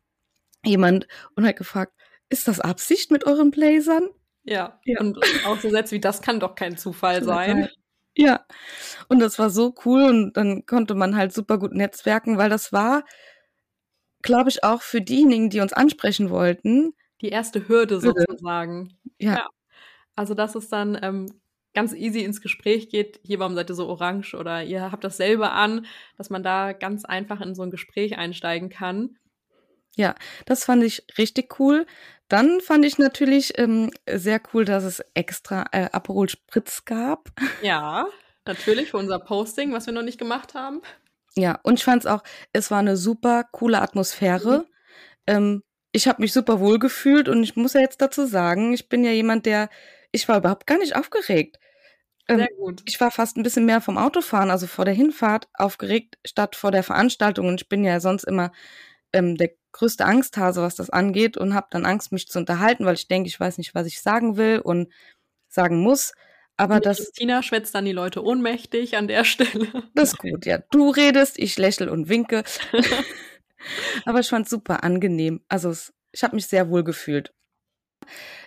jemand 0.66 1.06
und 1.34 1.46
hat 1.46 1.56
gefragt, 1.56 1.92
ist 2.28 2.48
das 2.48 2.60
Absicht 2.60 3.10
mit 3.10 3.24
euren 3.24 3.50
Blazern? 3.50 4.08
Ja. 4.44 4.80
ja. 4.84 5.00
Und 5.00 5.18
auch 5.46 5.58
so 5.58 5.70
Sätze 5.70 5.94
wie 5.94 6.00
das 6.00 6.22
kann 6.22 6.40
doch 6.40 6.54
kein 6.54 6.76
Zufall 6.76 7.22
sein. 7.22 7.68
Ja. 8.16 8.46
Und 9.08 9.18
das 9.20 9.38
war 9.38 9.50
so 9.50 9.74
cool 9.84 10.04
und 10.04 10.36
dann 10.36 10.64
konnte 10.66 10.94
man 10.94 11.16
halt 11.16 11.32
super 11.32 11.58
gut 11.58 11.72
netzwerken, 11.72 12.38
weil 12.38 12.48
das 12.48 12.72
war, 12.72 13.04
glaube 14.22 14.48
ich, 14.48 14.64
auch 14.64 14.82
für 14.82 15.00
diejenigen, 15.00 15.50
die 15.50 15.60
uns 15.60 15.72
ansprechen 15.72 16.30
wollten. 16.30 16.94
Die 17.20 17.28
erste 17.28 17.68
Hürde, 17.68 18.00
Hürde. 18.00 18.24
sozusagen. 18.28 18.96
Ja. 19.18 19.34
ja. 19.34 19.48
Also, 20.14 20.34
dass 20.34 20.54
es 20.54 20.68
dann 20.68 20.98
ähm, 21.02 21.26
ganz 21.74 21.92
easy 21.92 22.20
ins 22.20 22.40
Gespräch 22.40 22.88
geht. 22.88 23.20
Hier, 23.22 23.38
warum 23.38 23.54
seid 23.54 23.70
ihr 23.70 23.74
so 23.74 23.86
orange? 23.86 24.34
Oder 24.34 24.64
ihr 24.64 24.90
habt 24.90 25.04
dasselbe 25.04 25.50
an, 25.50 25.86
dass 26.16 26.30
man 26.30 26.42
da 26.42 26.72
ganz 26.72 27.04
einfach 27.04 27.40
in 27.42 27.54
so 27.54 27.62
ein 27.62 27.70
Gespräch 27.70 28.16
einsteigen 28.16 28.70
kann. 28.70 29.18
Ja, 29.96 30.14
das 30.44 30.64
fand 30.64 30.84
ich 30.84 31.04
richtig 31.18 31.58
cool. 31.58 31.86
Dann 32.28 32.60
fand 32.60 32.84
ich 32.84 32.98
natürlich 32.98 33.58
ähm, 33.58 33.90
sehr 34.10 34.40
cool, 34.52 34.64
dass 34.64 34.84
es 34.84 35.02
extra 35.14 35.64
äh, 35.72 35.88
Aperol 35.90 36.28
Spritz 36.28 36.84
gab. 36.84 37.30
Ja, 37.62 38.06
natürlich 38.44 38.90
für 38.90 38.98
unser 38.98 39.18
Posting, 39.18 39.72
was 39.72 39.86
wir 39.86 39.92
noch 39.92 40.02
nicht 40.02 40.18
gemacht 40.18 40.54
haben. 40.54 40.82
Ja, 41.36 41.58
und 41.62 41.78
ich 41.78 41.84
fand 41.84 42.04
es 42.04 42.10
auch, 42.10 42.22
es 42.52 42.70
war 42.70 42.78
eine 42.78 42.96
super 42.96 43.44
coole 43.52 43.80
Atmosphäre. 43.80 44.58
Mhm. 44.58 44.64
Ähm, 45.26 45.62
ich 45.92 46.08
habe 46.08 46.20
mich 46.20 46.32
super 46.32 46.60
wohl 46.60 46.78
gefühlt 46.78 47.28
und 47.28 47.42
ich 47.42 47.56
muss 47.56 47.72
ja 47.72 47.80
jetzt 47.80 48.02
dazu 48.02 48.26
sagen, 48.26 48.74
ich 48.74 48.88
bin 48.88 49.02
ja 49.02 49.12
jemand, 49.12 49.46
der, 49.46 49.70
ich 50.12 50.28
war 50.28 50.38
überhaupt 50.38 50.66
gar 50.66 50.78
nicht 50.78 50.94
aufgeregt. 50.94 51.58
Ähm, 52.28 52.38
Sehr 52.38 52.48
gut. 52.58 52.82
Ich 52.86 53.00
war 53.00 53.10
fast 53.10 53.36
ein 53.36 53.42
bisschen 53.42 53.66
mehr 53.66 53.80
vom 53.80 53.96
Autofahren, 53.96 54.50
also 54.50 54.66
vor 54.66 54.84
der 54.84 54.94
Hinfahrt 54.94 55.48
aufgeregt, 55.54 56.18
statt 56.26 56.56
vor 56.56 56.70
der 56.70 56.82
Veranstaltung. 56.82 57.48
Und 57.48 57.62
ich 57.62 57.68
bin 57.68 57.84
ja 57.84 58.00
sonst 58.00 58.24
immer 58.24 58.52
ähm, 59.12 59.36
der 59.36 59.50
größte 59.76 60.04
Angsthase, 60.04 60.62
was 60.62 60.74
das 60.74 60.90
angeht 60.90 61.36
und 61.36 61.54
habe 61.54 61.68
dann 61.70 61.84
Angst, 61.84 62.10
mich 62.10 62.28
zu 62.28 62.38
unterhalten, 62.38 62.86
weil 62.86 62.94
ich 62.94 63.08
denke, 63.08 63.28
ich 63.28 63.38
weiß 63.38 63.58
nicht, 63.58 63.74
was 63.74 63.86
ich 63.86 64.00
sagen 64.00 64.36
will 64.36 64.58
und 64.58 64.92
sagen 65.48 65.80
muss. 65.80 66.12
Aber 66.56 66.80
das. 66.80 66.98
Christina 66.98 67.42
schwätzt 67.42 67.74
dann 67.74 67.84
die 67.84 67.92
Leute 67.92 68.24
ohnmächtig 68.24 68.96
an 68.96 69.08
der 69.08 69.24
Stelle. 69.32 69.68
Das 69.94 70.12
ist 70.12 70.18
gut, 70.18 70.46
ja. 70.46 70.58
Du 70.70 70.90
redest, 70.90 71.38
ich 71.38 71.58
lächle 71.58 71.90
und 71.92 72.08
winke. 72.08 72.44
Aber 74.04 74.20
ich 74.20 74.28
fand 74.28 74.46
es 74.46 74.50
super 74.50 74.82
angenehm. 74.82 75.42
Also 75.48 75.70
es, 75.70 75.92
ich 76.12 76.24
habe 76.24 76.36
mich 76.36 76.46
sehr 76.46 76.70
wohl 76.70 76.84
gefühlt. 76.84 77.34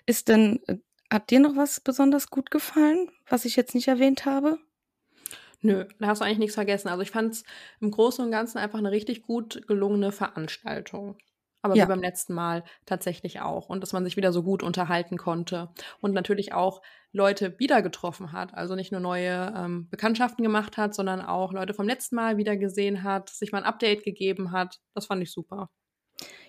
Ist 0.06 0.30
denn, 0.30 0.60
äh, 0.68 0.78
hat 1.12 1.30
dir 1.30 1.40
noch 1.40 1.56
was 1.56 1.80
besonders 1.80 2.30
gut 2.30 2.52
gefallen, 2.52 3.12
was 3.28 3.46
ich 3.46 3.56
jetzt 3.56 3.76
nicht 3.76 3.88
erwähnt 3.88 4.26
habe? 4.26 4.58
Nö, 5.62 5.86
da 6.00 6.08
hast 6.08 6.22
du 6.22 6.26
eigentlich 6.26 6.40
nichts 6.40 6.56
vergessen. 6.56 6.88
Also 6.88 7.02
ich 7.02 7.12
fand 7.12 7.34
es 7.34 7.44
im 7.82 7.92
Großen 7.92 8.24
und 8.24 8.32
Ganzen 8.32 8.58
einfach 8.58 8.80
eine 8.80 8.92
richtig 8.92 9.24
gut 9.24 9.68
gelungene 9.68 10.12
Veranstaltung. 10.12 11.18
Aber 11.62 11.76
ja. 11.76 11.84
wie 11.84 11.90
beim 11.90 12.02
letzten 12.02 12.34
Mal 12.34 12.64
tatsächlich 12.86 13.42
auch. 13.42 13.68
Und 13.68 13.82
dass 13.82 13.92
man 13.92 14.06
sich 14.06 14.16
wieder 14.16 14.32
so 14.32 14.44
gut 14.44 14.64
unterhalten 14.64 15.18
konnte. 15.18 15.70
Und 16.00 16.14
natürlich 16.14 16.54
auch 16.54 16.82
Leute 17.12 17.60
wieder 17.60 17.82
getroffen 17.82 18.32
hat. 18.32 18.54
Also 18.54 18.76
nicht 18.76 18.94
nur 18.94 19.02
neue 19.02 19.54
ähm, 19.58 19.90
Bekanntschaften 19.90 20.44
gemacht 20.44 20.78
hat, 20.78 20.96
sondern 20.96 21.22
auch 21.22 21.52
Leute 21.52 21.74
vom 21.74 21.88
letzten 21.88 22.16
Mal 22.16 22.38
wieder 22.38 22.56
gesehen 22.56 23.04
hat, 23.04 23.30
sich 23.30 23.52
mal 23.52 23.60
ein 23.60 23.66
Update 23.66 24.04
gegeben 24.04 24.52
hat. 24.52 24.80
Das 24.94 25.08
fand 25.08 25.22
ich 25.22 25.32
super. 25.32 25.70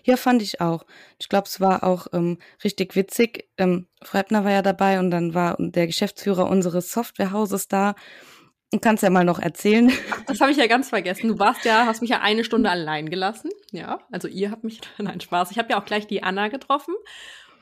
Ja, 0.03 0.17
fand 0.17 0.41
ich 0.41 0.61
auch. 0.61 0.85
Ich 1.19 1.29
glaube, 1.29 1.47
es 1.47 1.59
war 1.59 1.83
auch 1.83 2.07
ähm, 2.13 2.39
richtig 2.63 2.95
witzig. 2.95 3.49
Ähm, 3.57 3.87
Freibner 4.01 4.43
war 4.43 4.51
ja 4.51 4.61
dabei 4.61 4.99
und 4.99 5.11
dann 5.11 5.33
war 5.33 5.55
der 5.59 5.87
Geschäftsführer 5.87 6.49
unseres 6.49 6.91
Softwarehauses 6.91 7.67
da. 7.67 7.95
Du 8.71 8.79
kannst 8.79 9.03
ja 9.03 9.09
mal 9.09 9.25
noch 9.25 9.39
erzählen. 9.39 9.91
Das 10.27 10.39
habe 10.39 10.51
ich 10.51 10.57
ja 10.57 10.67
ganz 10.67 10.87
vergessen. 10.87 11.27
Du 11.27 11.37
warst 11.39 11.65
ja, 11.65 11.85
hast 11.85 11.99
mich 11.99 12.09
ja 12.09 12.21
eine 12.21 12.45
Stunde 12.45 12.69
allein 12.69 13.09
gelassen. 13.09 13.51
Ja, 13.71 13.99
also 14.11 14.29
ihr 14.29 14.49
habt 14.49 14.63
mich, 14.63 14.79
nein, 14.97 15.19
Spaß. 15.19 15.51
Ich 15.51 15.59
habe 15.59 15.69
ja 15.71 15.79
auch 15.79 15.85
gleich 15.85 16.07
die 16.07 16.23
Anna 16.23 16.47
getroffen. 16.47 16.95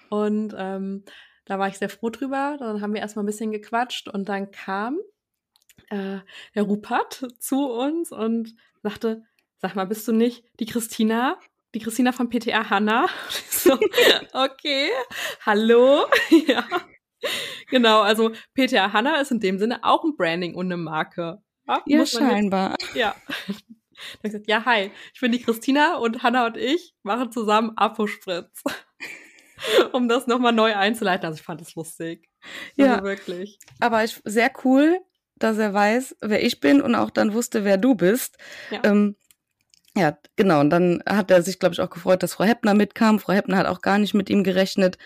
Und 0.10 0.54
ähm, 0.56 1.04
da 1.46 1.58
war 1.58 1.68
ich 1.68 1.80
sehr 1.80 1.90
froh 1.90 2.12
drüber. 2.12 2.58
Dann 2.60 2.82
haben 2.82 2.94
wir 2.94 3.02
erstmal 3.02 3.24
ein 3.24 3.28
bisschen 3.28 3.52
gequatscht 3.52 4.08
und 4.08 4.30
dann 4.30 4.52
kam 4.52 5.00
äh, 5.90 6.20
der 6.54 6.64
Rupert 6.64 7.26
zu 7.40 7.72
uns 7.72 8.12
und 8.12 8.56
sagte, 8.84 9.24
sag 9.58 9.76
mal, 9.76 9.86
bist 9.86 10.08
du 10.08 10.12
nicht 10.12 10.44
die 10.60 10.68
Christina? 10.68 11.40
Die 11.74 11.80
Christina 11.80 12.12
von 12.12 12.30
PTA 12.30 12.70
Hanna? 12.70 13.08
so, 13.50 13.80
okay, 14.34 14.90
hallo. 15.44 16.06
ja. 16.48 16.66
Genau, 17.70 18.02
also 18.02 18.32
PTA 18.56 18.94
Hanna 18.94 19.22
ist 19.22 19.32
in 19.32 19.40
dem 19.40 19.60
Sinne 19.60 19.84
auch 19.84 20.04
ein 20.04 20.16
Branding 20.16 20.56
und 20.56 20.68
eine 20.68 20.78
Marke. 20.78 21.42
Ja, 21.68 21.82
ja 21.86 22.06
scheinbar. 22.06 22.76
Jetzt, 22.80 22.96
ja. 22.96 23.16
Dann 24.22 24.32
gesagt, 24.32 24.48
ja, 24.48 24.64
hi, 24.66 24.92
ich 25.14 25.20
bin 25.20 25.32
die 25.32 25.42
Christina 25.42 25.98
und 25.98 26.24
Hanna 26.24 26.46
und 26.46 26.58
ich 26.58 26.94
machen 27.04 27.32
zusammen 27.32 27.74
Apospritz. 27.76 28.64
um 29.94 30.08
das 30.08 30.28
nochmal 30.28 30.54
neu 30.54 30.76
einzuleiten. 30.76 31.26
Also 31.26 31.40
ich 31.40 31.46
fand 31.46 31.62
das 31.62 31.76
lustig. 31.76 32.30
ja, 32.76 32.94
also 32.94 33.04
wirklich. 33.04 33.60
Aber 33.80 34.04
ich, 34.04 34.22
sehr 34.26 34.52
cool, 34.64 35.00
dass 35.36 35.58
er 35.58 35.74
weiß, 35.74 36.18
wer 36.22 36.44
ich 36.44 36.60
bin 36.60 36.82
und 36.82 36.96
auch 36.96 37.10
dann 37.10 37.34
wusste, 37.34 37.64
wer 37.64 37.78
du 37.78 37.96
bist. 37.96 38.38
Ja. 38.72 38.82
Ähm, 38.84 39.16
ja, 39.96 40.18
genau. 40.36 40.60
Und 40.60 40.70
dann 40.70 41.04
hat 41.08 41.32
er 41.32 41.42
sich, 41.42 41.60
glaube 41.60 41.74
ich, 41.74 41.82
auch 41.82 41.90
gefreut, 41.90 42.24
dass 42.24 42.36
Frau 42.36 42.44
Heppner 42.46 42.74
mitkam. 42.74 43.20
Frau 43.20 43.34
Heppner 43.34 43.58
hat 43.58 43.68
auch 43.68 43.82
gar 43.82 43.98
nicht 43.98 44.14
mit 44.14 44.30
ihm 44.30 44.44
gerechnet. 44.44 44.98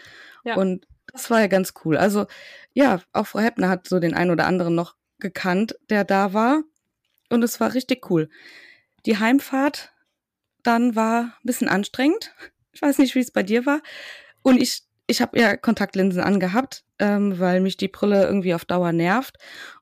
Ja. 0.44 0.56
Und 0.56 0.86
das 1.14 1.30
war 1.30 1.40
ja 1.40 1.48
ganz 1.48 1.74
cool. 1.86 1.96
Also, 1.98 2.26
ja, 2.74 3.02
auch 3.14 3.28
Frau 3.28 3.40
Heppner 3.40 3.70
hat 3.70 3.88
so 3.88 4.00
den 4.00 4.14
einen 4.14 4.32
oder 4.32 4.46
anderen 4.46 4.76
noch 4.76 4.96
gekannt, 5.20 5.76
der 5.90 6.04
da 6.04 6.34
war. 6.34 6.64
Und 7.30 7.44
es 7.44 7.60
war 7.60 7.74
richtig 7.74 8.10
cool. 8.10 8.30
Die 9.06 9.18
Heimfahrt 9.18 9.94
dann 10.64 10.96
war 10.96 11.22
ein 11.24 11.34
bisschen 11.44 11.70
anstrengend. 11.70 12.34
Ich 12.72 12.82
weiß 12.82 12.98
nicht, 12.98 13.16
wie 13.16 13.20
es 13.20 13.32
bei 13.32 13.44
dir 13.44 13.66
war. 13.66 13.82
Und 14.42 14.62
ich, 14.62 14.84
ich 15.08 15.22
habe 15.22 15.40
ja 15.40 15.56
Kontaktlinsen 15.58 16.22
angehabt, 16.22 16.84
ähm, 17.00 17.40
weil 17.40 17.62
mich 17.62 17.78
die 17.78 17.88
Brille 17.88 18.24
irgendwie 18.24 18.54
auf 18.54 18.66
Dauer 18.66 18.92
nervt. 18.92 19.38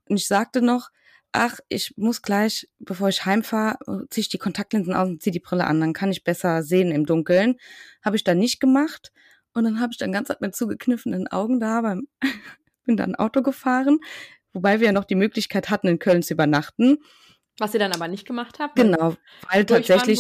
Und 0.06 0.18
ich 0.18 0.28
sagte 0.28 0.62
noch, 0.62 0.90
ach, 1.32 1.60
ich 1.70 1.94
muss 1.98 2.22
gleich, 2.22 2.68
bevor 2.80 3.10
ich 3.10 3.26
heimfahre, 3.26 3.78
ziehe 4.10 4.24
ich 4.24 4.30
die 4.30 4.38
Kontaktlinsen 4.38 4.94
aus 4.94 5.08
und 5.08 5.22
ziehe 5.24 5.32
die 5.32 5.40
Brille 5.40 5.66
an, 5.66 5.80
dann 5.80 5.94
kann 5.94 6.12
ich 6.12 6.24
besser 6.24 6.64
sehen 6.64 6.92
im 6.92 7.06
Dunkeln. 7.06 7.58
Habe 8.04 8.18
ich 8.18 8.24
dann 8.24 8.40
nicht 8.40 8.60
gemacht. 8.60 9.12
Und 9.54 9.64
dann 9.66 9.80
habe 9.80 9.92
ich 9.92 9.98
dann 9.98 10.12
ganz 10.12 10.30
mit 10.40 10.56
zugekniffenen 10.56 11.28
Augen 11.28 11.60
da 11.60 11.82
beim, 11.82 12.08
bin 12.86 12.98
dann 12.98 13.16
Auto 13.16 13.42
gefahren, 13.42 14.00
wobei 14.54 14.80
wir 14.80 14.88
ja 14.88 14.94
noch 14.94 15.06
die 15.06 15.16
Möglichkeit 15.16 15.70
hatten, 15.70 15.88
in 15.88 16.00
Köln 16.00 16.24
zu 16.24 16.34
übernachten. 16.34 16.98
Was 17.60 17.74
ihr 17.74 17.80
dann 17.80 17.92
aber 17.92 18.08
nicht 18.08 18.26
gemacht 18.26 18.60
habt? 18.60 18.76
Genau, 18.76 19.16
weil 19.52 19.66
tatsächlich. 19.66 20.20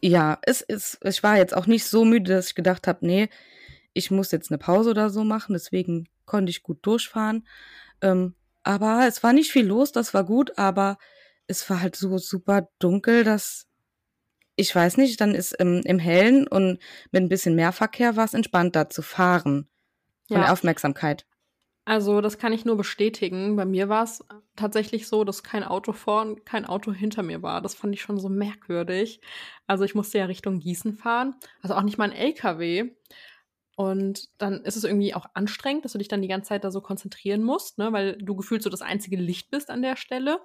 Ja, 0.00 0.38
es 0.42 0.60
ist, 0.60 0.98
ich 1.04 1.22
war 1.22 1.36
jetzt 1.36 1.56
auch 1.56 1.66
nicht 1.66 1.86
so 1.86 2.04
müde, 2.04 2.34
dass 2.34 2.48
ich 2.48 2.54
gedacht 2.54 2.86
habe, 2.86 3.06
nee, 3.06 3.28
ich 3.94 4.10
muss 4.10 4.30
jetzt 4.30 4.50
eine 4.50 4.58
Pause 4.58 4.90
oder 4.90 5.10
so 5.10 5.24
machen, 5.24 5.54
deswegen 5.54 6.08
konnte 6.24 6.50
ich 6.50 6.62
gut 6.62 6.78
durchfahren. 6.82 7.48
Ähm, 8.00 8.34
aber 8.62 9.06
es 9.08 9.22
war 9.22 9.32
nicht 9.32 9.50
viel 9.50 9.66
los, 9.66 9.92
das 9.92 10.14
war 10.14 10.24
gut, 10.24 10.58
aber 10.58 10.98
es 11.46 11.68
war 11.70 11.80
halt 11.80 11.96
so 11.96 12.18
super 12.18 12.68
dunkel, 12.78 13.24
dass 13.24 13.67
ich 14.58 14.74
weiß 14.74 14.96
nicht, 14.96 15.20
dann 15.20 15.34
ist 15.34 15.52
im, 15.52 15.82
im 15.84 15.98
Hellen 15.98 16.46
und 16.46 16.78
mit 17.12 17.22
ein 17.22 17.28
bisschen 17.28 17.54
mehr 17.54 17.72
Verkehr 17.72 18.16
war 18.16 18.24
es 18.24 18.34
entspannter 18.34 18.90
zu 18.90 19.02
fahren. 19.02 19.68
Von 20.26 20.36
ja. 20.36 20.42
der 20.42 20.52
Aufmerksamkeit. 20.52 21.24
Also, 21.86 22.20
das 22.20 22.36
kann 22.36 22.52
ich 22.52 22.66
nur 22.66 22.76
bestätigen. 22.76 23.56
Bei 23.56 23.64
mir 23.64 23.88
war 23.88 24.04
es 24.04 24.22
tatsächlich 24.56 25.08
so, 25.08 25.24
dass 25.24 25.42
kein 25.42 25.64
Auto 25.64 25.92
vor 25.92 26.20
und 26.20 26.44
kein 26.44 26.66
Auto 26.66 26.92
hinter 26.92 27.22
mir 27.22 27.42
war. 27.42 27.62
Das 27.62 27.74
fand 27.74 27.94
ich 27.94 28.02
schon 28.02 28.18
so 28.18 28.28
merkwürdig. 28.28 29.22
Also, 29.66 29.84
ich 29.84 29.94
musste 29.94 30.18
ja 30.18 30.26
Richtung 30.26 30.58
Gießen 30.58 30.92
fahren. 30.92 31.36
Also 31.62 31.74
auch 31.74 31.82
nicht 31.82 31.96
mal 31.96 32.10
ein 32.10 32.16
LKW. 32.16 32.90
Und 33.76 34.28
dann 34.38 34.64
ist 34.64 34.76
es 34.76 34.84
irgendwie 34.84 35.14
auch 35.14 35.26
anstrengend, 35.34 35.84
dass 35.84 35.92
du 35.92 35.98
dich 35.98 36.08
dann 36.08 36.20
die 36.20 36.28
ganze 36.28 36.48
Zeit 36.48 36.64
da 36.64 36.72
so 36.72 36.80
konzentrieren 36.80 37.44
musst, 37.44 37.78
ne? 37.78 37.92
weil 37.92 38.18
du 38.18 38.34
gefühlt 38.34 38.62
so 38.62 38.70
das 38.70 38.82
einzige 38.82 39.16
Licht 39.16 39.50
bist 39.50 39.70
an 39.70 39.82
der 39.82 39.96
Stelle. 39.96 40.40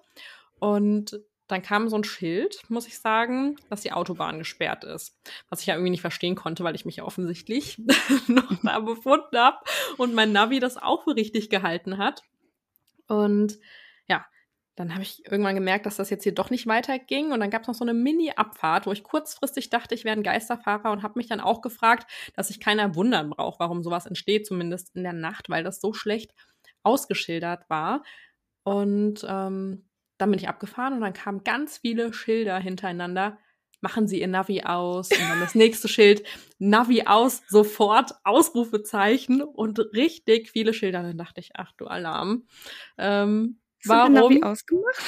Und 0.59 1.19
dann 1.53 1.61
kam 1.61 1.87
so 1.87 1.95
ein 1.95 2.03
Schild, 2.03 2.61
muss 2.69 2.87
ich 2.87 2.99
sagen, 2.99 3.55
dass 3.69 3.81
die 3.81 3.91
Autobahn 3.91 4.39
gesperrt 4.39 4.83
ist. 4.83 5.17
Was 5.49 5.61
ich 5.61 5.67
ja 5.67 5.75
irgendwie 5.75 5.91
nicht 5.91 6.01
verstehen 6.01 6.35
konnte, 6.35 6.63
weil 6.63 6.75
ich 6.75 6.85
mich 6.85 6.97
ja 6.97 7.03
offensichtlich 7.05 7.77
noch 8.27 8.51
da 8.63 8.79
befunden 8.79 9.37
habe 9.37 9.57
und 9.97 10.13
mein 10.13 10.31
Navi 10.31 10.59
das 10.59 10.77
auch 10.77 11.03
für 11.03 11.15
richtig 11.15 11.49
gehalten 11.49 11.97
hat. 11.97 12.23
Und 13.07 13.59
ja, 14.07 14.25
dann 14.75 14.93
habe 14.93 15.03
ich 15.03 15.25
irgendwann 15.25 15.55
gemerkt, 15.55 15.85
dass 15.85 15.97
das 15.97 16.09
jetzt 16.09 16.23
hier 16.23 16.33
doch 16.33 16.49
nicht 16.49 16.67
weiterging. 16.67 17.31
Und 17.31 17.39
dann 17.39 17.49
gab 17.49 17.61
es 17.61 17.67
noch 17.67 17.75
so 17.75 17.85
eine 17.85 17.93
Mini-Abfahrt, 17.93 18.87
wo 18.87 18.91
ich 18.91 19.03
kurzfristig 19.03 19.69
dachte, 19.69 19.93
ich 19.95 20.03
wäre 20.03 20.17
ein 20.17 20.23
Geisterfahrer 20.23 20.91
und 20.91 21.03
habe 21.03 21.19
mich 21.19 21.27
dann 21.27 21.39
auch 21.39 21.61
gefragt, 21.61 22.11
dass 22.35 22.47
sich 22.47 22.59
keiner 22.59 22.95
wundern 22.95 23.29
braucht, 23.29 23.59
warum 23.59 23.83
sowas 23.83 24.05
entsteht, 24.05 24.47
zumindest 24.47 24.95
in 24.95 25.03
der 25.03 25.13
Nacht, 25.13 25.49
weil 25.49 25.63
das 25.63 25.79
so 25.79 25.93
schlecht 25.93 26.33
ausgeschildert 26.81 27.69
war. 27.69 28.03
Und 28.63 29.25
ähm, 29.27 29.85
dann 30.23 30.31
bin 30.31 30.39
ich 30.39 30.47
abgefahren 30.47 30.93
und 30.93 31.01
dann 31.01 31.11
kamen 31.11 31.43
ganz 31.43 31.77
viele 31.79 32.13
Schilder 32.13 32.57
hintereinander. 32.57 33.37
Machen 33.81 34.07
Sie 34.07 34.21
Ihr 34.21 34.29
Navi 34.29 34.63
aus. 34.63 35.11
Und 35.11 35.19
dann 35.19 35.41
das 35.41 35.53
nächste 35.53 35.89
Schild, 35.89 36.23
Navi 36.59 37.03
aus, 37.05 37.41
sofort, 37.49 38.13
Ausrufezeichen 38.23 39.41
und 39.41 39.79
richtig 39.93 40.49
viele 40.49 40.73
Schilder. 40.73 41.03
Dann 41.03 41.17
dachte 41.17 41.41
ich, 41.41 41.51
ach 41.55 41.73
du 41.73 41.87
Alarm. 41.87 42.47
Ähm, 42.97 43.59
Warum? 43.83 44.13
Navi 44.13 44.43
ausgemacht? 44.43 45.03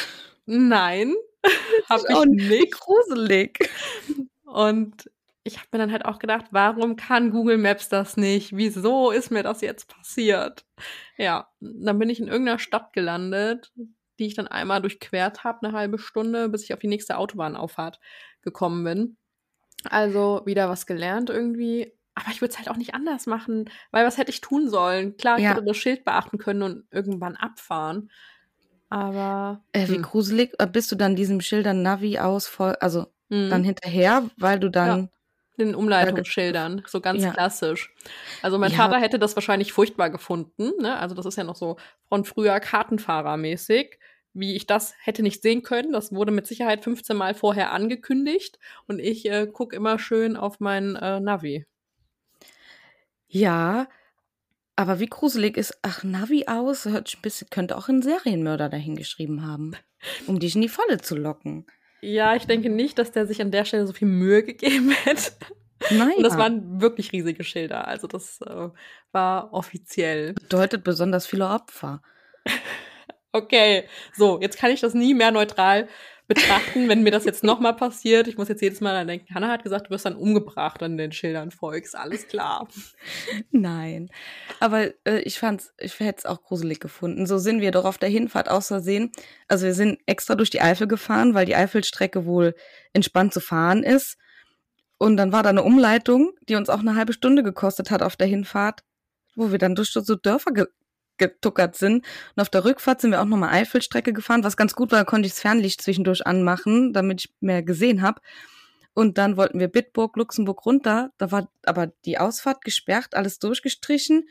Nein, 0.46 1.16
habe 1.90 2.04
ich 2.10 2.16
auch 2.16 2.26
nicht. 2.26 2.72
gruselig. 2.74 3.58
Und 4.44 5.10
ich 5.46 5.58
habe 5.58 5.68
mir 5.72 5.78
dann 5.78 5.94
halt 5.94 6.04
auch 6.04 6.20
gedacht, 6.20 6.48
warum 6.52 6.98
kann 6.98 7.32
Google 7.32 7.58
Maps 7.58 7.88
das 7.88 8.18
nicht? 8.18 8.58
Wieso 8.58 9.12
ist 9.12 9.32
mir 9.32 9.44
das 9.44 9.62
jetzt 9.62 9.88
passiert? 9.88 10.66
Ja, 11.16 11.48
dann 11.62 12.00
bin 12.00 12.10
ich 12.10 12.20
in 12.20 12.28
irgendeiner 12.28 12.60
Stadt 12.60 12.92
gelandet, 12.92 13.72
die 14.20 14.28
ich 14.28 14.36
dann 14.36 14.48
einmal 14.48 14.82
durchquert 14.82 15.44
habe, 15.44 15.66
eine 15.66 15.78
halbe 15.78 16.00
Stunde, 16.00 16.50
bis 16.50 16.64
ich 16.64 16.74
auf 16.74 16.80
die 16.80 16.88
nächste 16.88 17.18
Autobahnauffahrt 17.18 18.00
gekommen 18.42 18.84
bin. 18.84 19.18
Also 19.90 20.42
wieder 20.46 20.70
was 20.70 20.86
gelernt 20.86 21.30
irgendwie. 21.30 21.94
Aber 22.16 22.32
ich 22.32 22.42
würde 22.42 22.54
es 22.54 22.58
halt 22.58 22.70
auch 22.70 22.78
nicht 22.78 22.96
anders 22.96 23.28
machen, 23.28 23.70
weil 23.92 24.06
was 24.06 24.18
hätte 24.18 24.32
ich 24.32 24.40
tun 24.40 24.70
sollen? 24.70 25.18
Klar, 25.18 25.38
ich 25.38 25.44
ja. 25.44 25.52
hätte 25.52 25.64
das 25.64 25.76
Schild 25.76 26.06
beachten 26.06 26.38
können 26.38 26.64
und 26.64 26.86
irgendwann 26.92 27.36
abfahren. 27.36 28.10
Aber. 28.90 29.64
Äh, 29.74 29.90
wie 29.90 29.96
hm. 29.96 30.04
gruselig. 30.04 30.54
Äh, 30.58 30.68
bist 30.68 30.92
du 30.92 30.96
dann 30.96 31.18
diesem 31.18 31.42
Schildern 31.42 31.82
Navi 31.82 32.20
aus, 32.20 32.48
voll, 32.48 32.76
also 32.80 33.08
hm. 33.30 33.50
dann 33.50 33.64
hinterher, 33.64 34.30
weil 34.38 34.60
du 34.60 34.70
dann. 34.70 35.00
Ja. 35.04 35.10
Den 35.58 35.76
Umleitungsschildern, 35.76 36.84
so 36.88 37.00
ganz 37.02 37.24
ja. 37.24 37.32
klassisch. 37.32 37.94
Also 38.42 38.58
mein 38.58 38.72
ja. 38.72 38.78
Vater 38.78 39.00
hätte 39.00 39.20
das 39.20 39.36
wahrscheinlich 39.36 39.72
furchtbar 39.72 40.10
gefunden. 40.10 40.72
Ne? 40.82 40.98
Also 40.98 41.16
das 41.16 41.26
ist 41.26 41.38
ja 41.38 41.44
noch 41.44 41.56
so 41.56 41.78
von 42.10 42.26
früher 42.26 42.60
Kartenfahrermäßig. 42.60 43.98
Wie 44.34 44.56
ich 44.56 44.68
das 44.68 44.94
hätte 45.02 45.24
nicht 45.24 45.42
sehen 45.42 45.64
können, 45.64 45.94
das 45.94 46.12
wurde 46.12 46.34
mit 46.34 46.46
Sicherheit 46.46 46.84
15 46.84 47.16
Mal 47.16 47.36
vorher 47.36 47.72
angekündigt 47.72 48.60
und 48.86 49.00
ich 49.00 49.30
äh, 49.30 49.48
gucke 49.48 49.74
immer 49.74 49.98
schön 49.98 50.36
auf 50.36 50.60
mein 50.60 50.98
äh, 50.98 51.22
Navi. 51.22 51.66
Ja, 53.30 53.88
aber 54.76 55.00
wie 55.00 55.08
gruselig 55.08 55.56
ist, 55.56 55.78
ach, 55.84 56.04
Navi 56.04 56.46
aus, 56.48 56.84
hört 56.86 57.14
ein 57.16 57.22
bisschen, 57.22 57.50
könnte 57.50 57.78
auch 57.78 57.88
ein 57.88 58.02
Serienmörder 58.02 58.68
dahingeschrieben 58.68 59.48
haben, 59.48 59.72
um 60.28 60.40
dich 60.40 60.56
in 60.56 60.62
die 60.62 60.70
Falle 60.70 61.00
zu 61.00 61.16
locken. 61.16 61.66
Ja, 62.06 62.36
ich 62.36 62.46
denke 62.46 62.70
nicht, 62.70 63.00
dass 63.00 63.12
der 63.12 63.26
sich 63.26 63.42
an 63.42 63.50
der 63.50 63.66
Stelle 63.66 63.88
so 63.88 63.94
viel 63.94 64.08
Mühe 64.08 64.44
gegeben 64.44 64.92
hätte. 65.04 65.32
Nein. 65.90 66.14
Und 66.18 66.24
das 66.24 66.38
waren 66.38 66.80
wirklich 66.80 67.12
riesige 67.12 67.44
Schilder. 67.44 67.88
Also 67.88 68.08
das 68.08 68.42
äh, 68.42 68.70
war 69.12 69.54
offiziell. 69.54 70.34
Bedeutet 70.34 70.84
besonders 70.84 71.26
viele 71.26 71.48
Opfer. 71.48 72.02
okay, 73.32 73.88
so, 74.14 74.40
jetzt 74.40 74.58
kann 74.58 74.72
ich 74.72 74.82
das 74.82 74.94
nie 74.94 75.14
mehr 75.14 75.32
neutral 75.32 75.88
betrachten, 76.28 76.90
wenn 76.90 77.04
mir 77.04 77.12
das 77.12 77.26
jetzt 77.26 77.44
nochmal 77.44 77.76
passiert. 77.76 78.28
Ich 78.28 78.38
muss 78.38 78.48
jetzt 78.48 78.62
jedes 78.62 78.82
Mal 78.82 78.94
dann 78.94 79.08
denken, 79.08 79.34
Hannah 79.34 79.50
hat 79.50 79.64
gesagt, 79.64 79.88
du 79.88 79.92
wirst 79.92 80.06
dann 80.06 80.16
umgebracht 80.16 80.82
an 80.82 80.98
den 80.98 81.12
Schildern 81.12 81.52
folgst. 81.52 81.96
Alles 81.96 82.28
klar. 82.28 82.68
Nein. 83.52 84.10
Aber 84.60 84.92
äh, 85.06 85.20
ich 85.20 85.40
fand's, 85.40 85.74
ich 85.78 86.00
hätte 86.00 86.20
es 86.20 86.26
auch 86.26 86.42
gruselig 86.42 86.80
gefunden. 86.80 87.28
So 87.28 87.38
sind 87.38 87.62
wir 87.62 87.72
doch 87.72 87.86
auf 87.86 87.98
der 87.98 88.10
Hinfahrt 88.10 88.50
aus 88.50 88.68
Versehen. 88.68 89.12
Also 89.48 89.66
wir 89.66 89.74
sind 89.74 90.00
extra 90.06 90.36
durch 90.36 90.50
die 90.50 90.62
Eifel 90.62 90.88
gefahren, 90.88 91.34
weil 91.34 91.46
die 91.46 91.56
Eifelstrecke 91.56 92.26
wohl 92.26 92.56
entspannt 92.94 93.34
zu 93.34 93.40
fahren 93.40 93.84
ist. 93.84 94.18
Und 94.98 95.18
dann 95.18 95.32
war 95.32 95.44
da 95.44 95.50
eine 95.50 95.64
Umleitung, 95.64 96.32
die 96.48 96.56
uns 96.56 96.70
auch 96.70 96.80
eine 96.80 96.96
halbe 96.96 97.14
Stunde 97.14 97.44
gekostet 97.44 97.92
hat 97.92 98.02
auf 98.02 98.16
der 98.16 98.28
Hinfahrt, 98.28 98.84
wo 99.36 99.52
wir 99.52 99.58
dann 99.58 99.76
durch 99.76 99.92
so 99.92 100.16
Dörfer 100.16 100.52
ge 100.52 100.66
getuckert 101.18 101.76
sind. 101.76 102.06
Und 102.36 102.42
auf 102.42 102.50
der 102.50 102.66
Rückfahrt 102.66 103.02
sind 103.02 103.12
wir 103.12 103.22
auch 103.22 103.26
nochmal 103.26 103.54
Eifelstrecke 103.54 104.14
gefahren, 104.14 104.44
was 104.44 104.58
ganz 104.58 104.76
gut 104.76 104.92
war, 104.92 105.00
da 105.00 105.06
konnte 105.06 105.28
ich 105.28 105.34
das 105.34 105.42
Fernlicht 105.42 105.82
zwischendurch 105.82 106.26
anmachen, 106.26 106.94
damit 106.94 107.26
ich 107.26 107.34
mehr 107.40 107.64
gesehen 107.64 108.02
habe. 108.02 108.22
Und 108.94 109.18
dann 109.18 109.36
wollten 109.36 109.60
wir 109.60 109.68
Bitburg, 109.68 110.16
Luxemburg 110.16 110.66
runter. 110.66 111.12
Da 111.18 111.32
war 111.32 111.52
aber 111.66 111.88
die 112.06 112.18
Ausfahrt 112.18 112.64
gesperrt, 112.64 113.14
alles 113.14 113.40
durchgestrichen. 113.40 114.28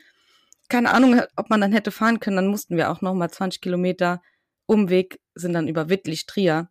Keine 0.69 0.91
Ahnung, 0.91 1.21
ob 1.35 1.51
man 1.51 1.61
dann 1.61 1.71
hätte 1.71 1.91
fahren 1.91 2.19
können. 2.19 2.37
Dann 2.37 2.47
mussten 2.47 2.75
wir 2.75 2.89
auch 2.89 3.01
nochmal 3.01 3.29
20 3.29 3.61
Kilometer 3.61 4.21
Umweg, 4.65 5.21
sind 5.35 5.53
dann 5.53 5.67
über 5.67 5.89
Wittlich, 5.89 6.25
Trier 6.25 6.69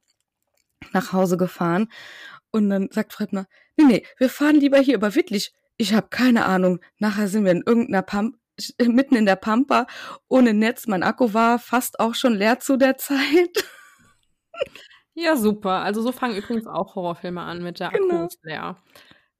nach 0.92 1.12
Hause 1.12 1.36
gefahren. 1.36 1.88
Und 2.50 2.68
dann 2.68 2.88
sagt 2.90 3.12
Fredner, 3.12 3.46
nee, 3.76 3.84
nee, 3.84 4.06
wir 4.18 4.28
fahren 4.28 4.56
lieber 4.56 4.78
hier 4.78 4.96
über 4.96 5.14
Wittlich. 5.14 5.52
Ich 5.76 5.94
habe 5.94 6.08
keine 6.08 6.46
Ahnung. 6.46 6.80
Nachher 6.98 7.28
sind 7.28 7.44
wir 7.44 7.52
in 7.52 7.62
irgendeiner 7.64 8.02
Pump 8.02 8.36
mitten 8.80 9.16
in 9.16 9.26
der 9.26 9.36
Pampa 9.36 9.86
ohne 10.28 10.54
Netz. 10.54 10.86
Mein 10.86 11.02
Akku 11.02 11.32
war 11.34 11.58
fast 11.58 12.00
auch 12.00 12.14
schon 12.14 12.34
leer 12.34 12.60
zu 12.60 12.76
der 12.76 12.96
Zeit. 12.96 13.64
Ja, 15.16 15.36
super. 15.36 15.82
Also 15.82 16.02
so 16.02 16.10
fangen 16.10 16.36
übrigens 16.36 16.66
auch 16.66 16.96
Horrorfilme 16.96 17.40
an 17.40 17.62
mit 17.62 17.78
der 17.78 17.90
genau. 17.90 18.14
Akku 18.16 18.26
ist 18.26 18.42
leer. 18.42 18.82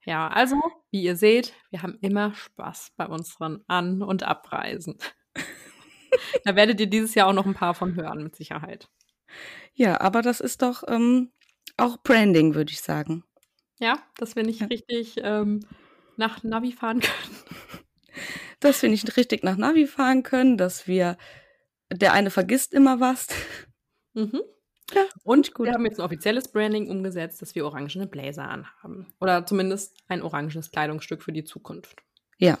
Ja, 0.05 0.27
also, 0.29 0.55
wie 0.91 1.03
ihr 1.03 1.15
seht, 1.15 1.53
wir 1.69 1.81
haben 1.81 1.97
immer 1.99 2.33
Spaß 2.33 2.93
bei 2.95 3.07
unseren 3.07 3.63
An- 3.67 4.01
und 4.01 4.23
Abreisen. 4.23 4.97
da 6.45 6.55
werdet 6.55 6.79
ihr 6.79 6.87
dieses 6.87 7.13
Jahr 7.15 7.27
auch 7.27 7.33
noch 7.33 7.45
ein 7.45 7.55
paar 7.55 7.73
von 7.73 7.95
hören, 7.95 8.23
mit 8.23 8.35
Sicherheit. 8.35 8.87
Ja, 9.73 9.99
aber 9.99 10.21
das 10.21 10.39
ist 10.39 10.61
doch 10.61 10.83
ähm, 10.87 11.33
auch 11.75 11.97
Branding, 12.03 12.55
würde 12.55 12.71
ich 12.71 12.81
sagen. 12.81 13.23
Ja, 13.79 13.99
dass 14.17 14.35
wir 14.35 14.43
nicht 14.43 14.61
ja. 14.61 14.67
richtig 14.67 15.15
ähm, 15.17 15.65
nach 16.17 16.43
Navi 16.43 16.71
fahren 16.71 17.01
können. 17.01 17.65
Dass 18.65 18.81
wir 18.81 18.89
nicht 18.89 19.15
richtig 19.17 19.43
nach 19.43 19.57
Navi 19.57 19.87
fahren 19.87 20.23
können, 20.23 20.57
dass 20.57 20.87
wir, 20.87 21.17
der 21.91 22.13
eine 22.13 22.29
vergisst 22.29 22.73
immer 22.73 22.99
was. 22.99 23.27
Mhm. 24.13 24.41
Ja, 24.93 25.01
und 25.23 25.53
gut. 25.53 25.65
wir 25.65 25.73
haben 25.73 25.85
jetzt 25.85 25.99
ein 25.99 26.05
offizielles 26.05 26.47
Branding 26.47 26.89
umgesetzt, 26.89 27.41
dass 27.41 27.55
wir 27.55 27.65
orangene 27.65 28.05
Bläser 28.05 28.47
anhaben. 28.47 29.07
Oder 29.19 29.45
zumindest 29.45 29.95
ein 30.07 30.21
orangenes 30.21 30.69
Kleidungsstück 30.69 31.23
für 31.23 31.31
die 31.31 31.43
Zukunft. 31.43 32.03
Ja. 32.37 32.59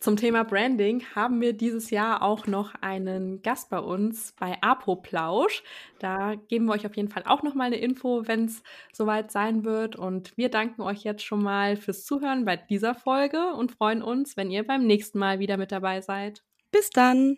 Zum 0.00 0.16
Thema 0.16 0.44
Branding 0.44 1.04
haben 1.14 1.42
wir 1.42 1.52
dieses 1.52 1.90
Jahr 1.90 2.22
auch 2.22 2.46
noch 2.46 2.74
einen 2.80 3.42
Gast 3.42 3.68
bei 3.68 3.78
uns 3.78 4.32
bei 4.40 4.56
Apoplausch. 4.62 5.62
Da 5.98 6.36
geben 6.48 6.64
wir 6.64 6.72
euch 6.72 6.86
auf 6.86 6.96
jeden 6.96 7.10
Fall 7.10 7.24
auch 7.26 7.42
noch 7.42 7.54
mal 7.54 7.64
eine 7.64 7.76
Info, 7.76 8.26
wenn 8.26 8.46
es 8.46 8.62
soweit 8.94 9.30
sein 9.30 9.62
wird. 9.62 9.96
Und 9.96 10.34
wir 10.38 10.48
danken 10.48 10.80
euch 10.80 11.04
jetzt 11.04 11.22
schon 11.22 11.42
mal 11.42 11.76
fürs 11.76 12.06
Zuhören 12.06 12.46
bei 12.46 12.56
dieser 12.56 12.94
Folge 12.94 13.52
und 13.52 13.72
freuen 13.72 14.02
uns, 14.02 14.38
wenn 14.38 14.50
ihr 14.50 14.66
beim 14.66 14.86
nächsten 14.86 15.18
Mal 15.18 15.38
wieder 15.38 15.58
mit 15.58 15.70
dabei 15.70 16.00
seid. 16.00 16.42
Bis 16.72 16.88
dann! 16.88 17.36